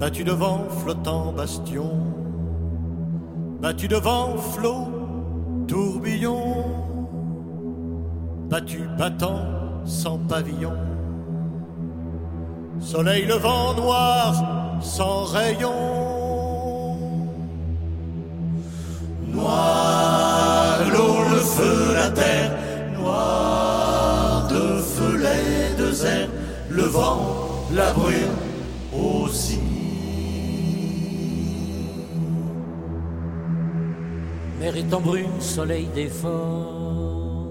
Battu 0.00 0.24
devant 0.24 0.66
flottant 0.80 1.34
bastion, 1.34 1.90
battu 3.60 3.86
devant 3.86 4.38
flot, 4.38 4.88
tourbillon, 5.68 6.64
battu 8.48 8.88
battant 8.96 9.42
sans 9.84 10.16
pavillon, 10.16 10.72
soleil 12.80 13.26
levant 13.26 13.74
noir 13.74 14.80
sans 14.80 15.24
rayon, 15.24 15.74
noir 19.34 20.78
l'eau, 20.94 21.28
le 21.30 21.40
feu, 21.40 21.94
la 21.94 22.08
terre, 22.08 22.52
noir 22.98 24.48
de 24.48 24.80
feu 24.80 25.18
les 25.18 25.76
deux 25.76 26.06
airs, 26.06 26.30
le 26.70 26.84
vent, 26.84 27.20
la 27.74 27.92
brume 27.92 28.39
est 34.80 34.92
en 34.94 35.00
brune, 35.00 35.40
soleil 35.40 35.88
défort. 35.94 37.48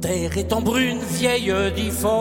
Terre 0.00 0.36
est 0.36 0.52
en 0.52 0.60
brune, 0.60 0.98
vieille 0.98 1.54
diffort. 1.74 2.12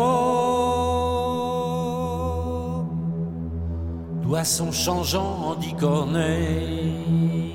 Poisson 4.23 4.71
changeant 4.71 5.35
en 5.47 5.55
dix 5.55 5.73
corneilles. 5.73 7.53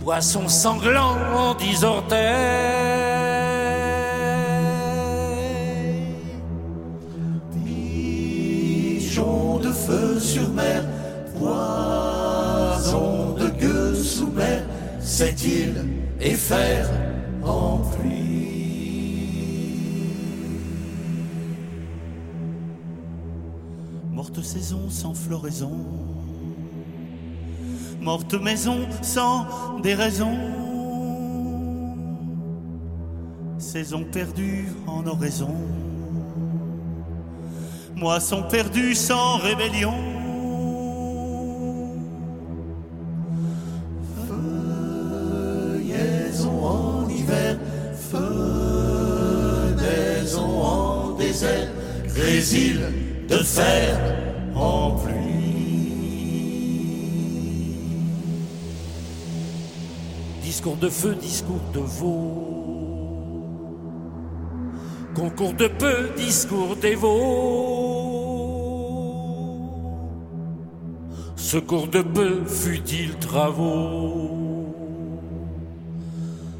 Poisson 0.00 0.48
sanglant 0.48 1.16
en 1.36 1.54
dix 1.54 1.84
orteils. 1.84 2.90
De 9.62 9.72
feu 9.72 10.18
sur 10.18 10.48
mer, 10.50 10.82
cette 15.20 15.44
île 15.44 15.84
est 16.18 16.34
fer 16.34 16.88
en 17.42 17.76
pluie. 17.76 19.66
Morte 24.10 24.40
saison 24.42 24.88
sans 24.88 25.12
floraison, 25.12 25.76
morte 28.00 28.32
maison 28.32 28.78
sans 29.02 29.44
déraison, 29.82 30.38
saison 33.58 34.04
perdue 34.04 34.68
en 34.86 35.06
oraison, 35.06 35.54
moisson 37.94 38.42
perdue 38.44 38.94
sans 38.94 39.36
rébellion. 39.36 40.09
De 53.30 53.36
fer 53.36 53.96
en 54.56 54.90
pluie. 54.90 55.20
Discours 60.42 60.76
de 60.76 60.88
feu, 60.88 61.14
discours 61.14 61.70
de 61.72 61.78
veau. 61.78 62.48
Concours 65.14 65.54
de 65.54 65.68
peu, 65.68 66.10
discours 66.16 66.74
des 66.76 66.96
veaux. 66.96 67.50
Secours 71.36 71.88
de 71.88 72.02
peu, 72.02 72.44
fut-il 72.44 73.14
travaux. 73.16 74.74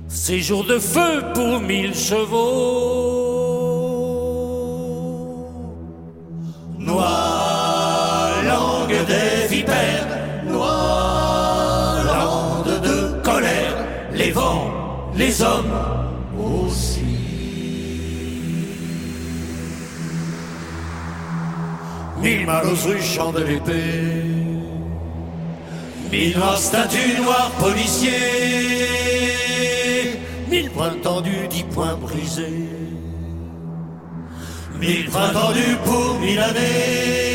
Séjour 0.08 0.64
de 0.64 0.78
feu 0.78 1.22
pour 1.34 1.60
mille 1.60 1.94
chevaux. 1.94 3.19
Les 15.20 15.42
hommes 15.42 15.76
aussi. 16.38 17.04
Mille 22.22 22.46
malos 22.46 22.84
ruchant 22.86 23.32
de 23.32 23.42
l'épée, 23.44 24.24
mille 26.10 26.36
noirs 26.36 26.58
statues, 26.58 27.20
noirs 27.22 27.52
policiers, 27.58 28.10
mille 30.50 30.70
points 30.70 30.98
tendus, 31.02 31.48
dix 31.48 31.64
points 31.64 31.96
brisés, 31.96 32.68
mille 34.80 35.08
points 35.10 35.32
tendus 35.32 35.76
pour 35.84 36.18
mille 36.20 36.40
années, 36.40 37.29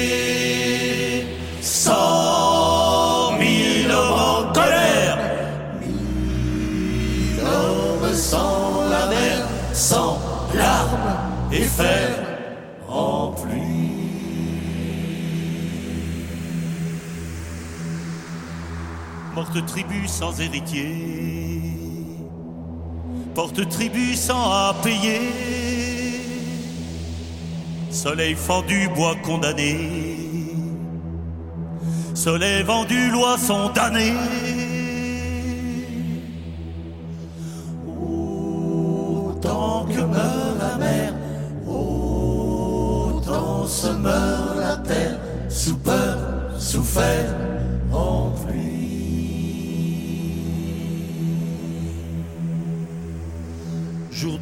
sans 9.75 10.17
larmes 10.53 11.17
et 11.51 11.63
fer 11.63 12.09
en 12.87 13.31
pluie. 13.31 13.91
Morte 19.35 19.65
tribu 19.65 20.07
sans 20.07 20.39
héritier, 20.39 21.77
porte 23.33 23.67
tribu 23.67 24.15
sans 24.15 24.49
à 24.49 24.75
payer. 24.81 25.19
Soleil 27.91 28.35
fendu, 28.35 28.89
bois 28.95 29.15
condamné, 29.23 30.17
soleil 32.13 32.63
vendu, 32.63 33.09
loi 33.11 33.37
sont 33.37 33.69
damnés. 33.71 34.54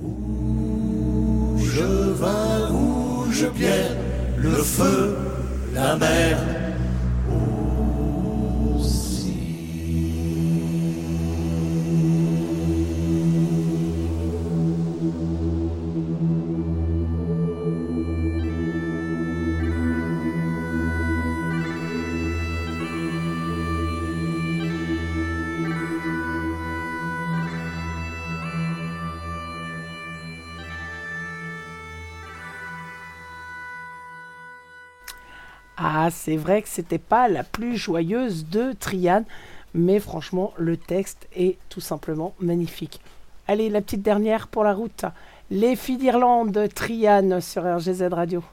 rouge 0.01 1.83
vin, 2.19 2.67
rouge 2.69 3.47
pierre, 3.55 3.95
le 4.37 4.51
feu, 4.51 5.17
la 5.73 5.95
mer. 5.95 6.48
C'est 36.29 36.37
vrai 36.37 36.61
que 36.61 36.69
c'était 36.69 36.99
pas 36.99 37.27
la 37.27 37.43
plus 37.43 37.75
joyeuse 37.75 38.45
de 38.45 38.71
Triane, 38.73 39.25
mais 39.73 39.99
franchement, 39.99 40.53
le 40.57 40.77
texte 40.77 41.27
est 41.35 41.57
tout 41.69 41.81
simplement 41.81 42.35
magnifique. 42.39 43.01
Allez, 43.47 43.67
la 43.67 43.81
petite 43.81 44.03
dernière 44.03 44.47
pour 44.47 44.63
la 44.63 44.75
route. 44.75 45.05
Les 45.49 45.75
filles 45.75 45.97
d'Irlande, 45.97 46.69
Triane 46.75 47.41
sur 47.41 47.63
RGZ 47.63 48.09
Radio. 48.11 48.43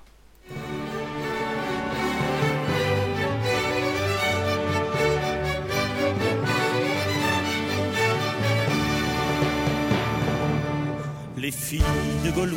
Les 11.37 11.51
filles 11.51 11.83
de 12.25 12.31
Galway 12.31 12.57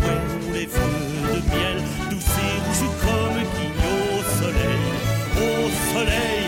les 0.54 0.66
feux 0.66 1.36
de 1.36 1.40
miel, 1.50 1.84
au 5.70 5.94
soleil, 5.94 6.46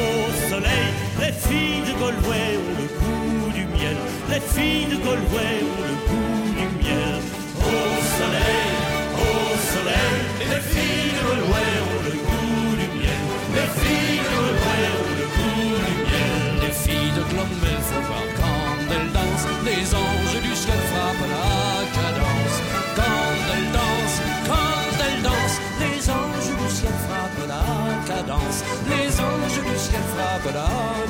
au 0.00 0.50
soleil. 0.50 0.88
Les 1.20 1.32
filles 1.44 1.82
de 1.88 1.92
Galway 2.00 2.48
ont 2.64 2.74
le 2.80 2.86
goût 2.98 3.50
du 3.58 3.64
miel, 3.74 3.96
les 4.30 4.40
filles 4.54 4.86
de 4.92 4.96
Galway 5.06 5.54
ont 5.72 5.82
le 5.90 5.96
goût 6.08 6.44
du 6.58 6.66
miel. 6.80 7.20
Au 7.60 7.84
soleil, 8.18 8.70
au 9.24 9.36
soleil, 9.72 10.16
les 10.52 10.62
filles 10.72 11.12
de 11.16 11.22
Galway 11.28 11.70
ont 11.90 12.02
le 12.08 12.14
goût 12.26 12.72
du 12.80 12.88
miel, 13.00 13.22
les 13.56 13.70
filles 13.80 14.20
de 14.24 14.30
Galway 14.34 14.84
ont 15.02 15.14
le 15.20 15.26
goût 15.36 15.74
du 15.86 15.94
miel. 16.08 16.50
Les 16.64 16.74
filles 16.84 17.12
de 17.18 17.22
Clonmel, 17.30 17.80
faut 17.88 18.04
voir 18.08 18.26
quand 18.40 18.76
elles 18.94 19.10
dansent, 19.16 19.50
les 19.66 19.84
anges 19.94 20.21
ciel 30.42 31.01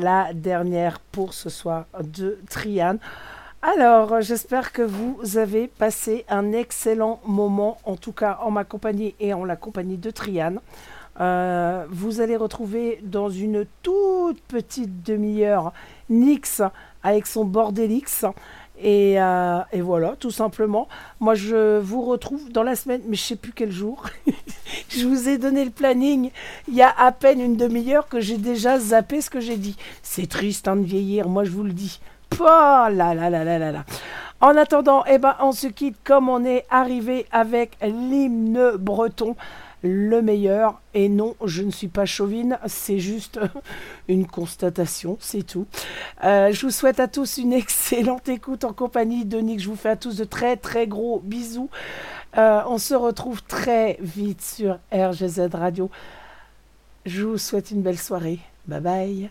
la 0.00 0.32
dernière 0.32 1.00
pour 1.00 1.34
ce 1.34 1.50
soir 1.50 1.86
de 2.00 2.38
Triane. 2.48 2.98
Alors, 3.60 4.20
j'espère 4.20 4.72
que 4.72 4.82
vous 4.82 5.36
avez 5.36 5.66
passé 5.66 6.24
un 6.28 6.52
excellent 6.52 7.20
moment, 7.26 7.78
en 7.84 7.96
tout 7.96 8.12
cas 8.12 8.38
en 8.42 8.50
ma 8.50 8.64
compagnie 8.64 9.14
et 9.18 9.34
en 9.34 9.44
la 9.44 9.56
compagnie 9.56 9.98
de 9.98 10.10
Triane. 10.10 10.60
Euh, 11.20 11.84
vous 11.90 12.20
allez 12.20 12.36
retrouver 12.36 13.00
dans 13.02 13.28
une 13.28 13.66
toute 13.82 14.40
petite 14.42 15.02
demi-heure 15.02 15.72
Nix 16.08 16.62
avec 17.02 17.26
son 17.26 17.44
Bordelix. 17.44 18.24
Et, 18.80 19.20
euh, 19.20 19.60
et 19.72 19.80
voilà, 19.80 20.14
tout 20.18 20.30
simplement. 20.30 20.88
Moi, 21.20 21.34
je 21.34 21.78
vous 21.78 22.02
retrouve 22.02 22.50
dans 22.52 22.62
la 22.62 22.76
semaine, 22.76 23.00
mais 23.06 23.16
je 23.16 23.22
sais 23.22 23.36
plus 23.36 23.52
quel 23.52 23.72
jour. 23.72 24.04
je 24.88 25.06
vous 25.06 25.28
ai 25.28 25.38
donné 25.38 25.64
le 25.64 25.70
planning 25.70 26.30
il 26.68 26.74
y 26.74 26.82
a 26.82 26.94
à 26.96 27.12
peine 27.12 27.40
une 27.40 27.56
demi-heure 27.56 28.08
que 28.08 28.20
j'ai 28.20 28.38
déjà 28.38 28.78
zappé 28.78 29.20
ce 29.20 29.30
que 29.30 29.40
j'ai 29.40 29.56
dit. 29.56 29.76
C'est 30.02 30.28
triste 30.28 30.68
hein, 30.68 30.76
de 30.76 30.84
vieillir, 30.84 31.28
moi 31.28 31.44
je 31.44 31.50
vous 31.50 31.64
le 31.64 31.72
dis. 31.72 32.00
Là 32.38 32.88
là 32.90 33.14
là. 33.14 33.84
En 34.40 34.56
attendant, 34.56 35.02
eh 35.08 35.18
ben, 35.18 35.34
on 35.40 35.50
se 35.50 35.66
quitte 35.66 35.96
comme 36.04 36.28
on 36.28 36.44
est 36.44 36.64
arrivé 36.70 37.26
avec 37.32 37.76
l'hymne 37.82 38.76
breton, 38.76 39.34
le 39.82 40.22
meilleur. 40.22 40.80
Et 40.94 41.08
non, 41.08 41.34
je 41.44 41.62
ne 41.62 41.70
suis 41.70 41.88
pas 41.88 42.06
chauvine, 42.06 42.58
c'est 42.66 42.98
juste 42.98 43.40
une 44.08 44.26
constatation, 44.26 45.16
c'est 45.20 45.46
tout. 45.46 45.66
Euh, 46.24 46.52
je 46.52 46.66
vous 46.66 46.72
souhaite 46.72 47.00
à 47.00 47.08
tous 47.08 47.38
une 47.38 47.52
excellente 47.52 48.28
écoute 48.28 48.64
en 48.64 48.72
compagnie 48.72 49.24
de 49.24 49.38
Nick. 49.38 49.60
Je 49.60 49.68
vous 49.68 49.76
fais 49.76 49.90
à 49.90 49.96
tous 49.96 50.16
de 50.16 50.24
très 50.24 50.56
très 50.56 50.86
gros 50.86 51.20
bisous. 51.20 51.70
Euh, 52.36 52.62
on 52.66 52.78
se 52.78 52.94
retrouve 52.94 53.42
très 53.42 53.96
vite 54.00 54.42
sur 54.42 54.78
RGZ 54.92 55.48
Radio. 55.52 55.90
Je 57.06 57.24
vous 57.24 57.38
souhaite 57.38 57.70
une 57.70 57.82
belle 57.82 57.98
soirée. 57.98 58.40
Bye 58.66 58.80
bye. 58.80 59.30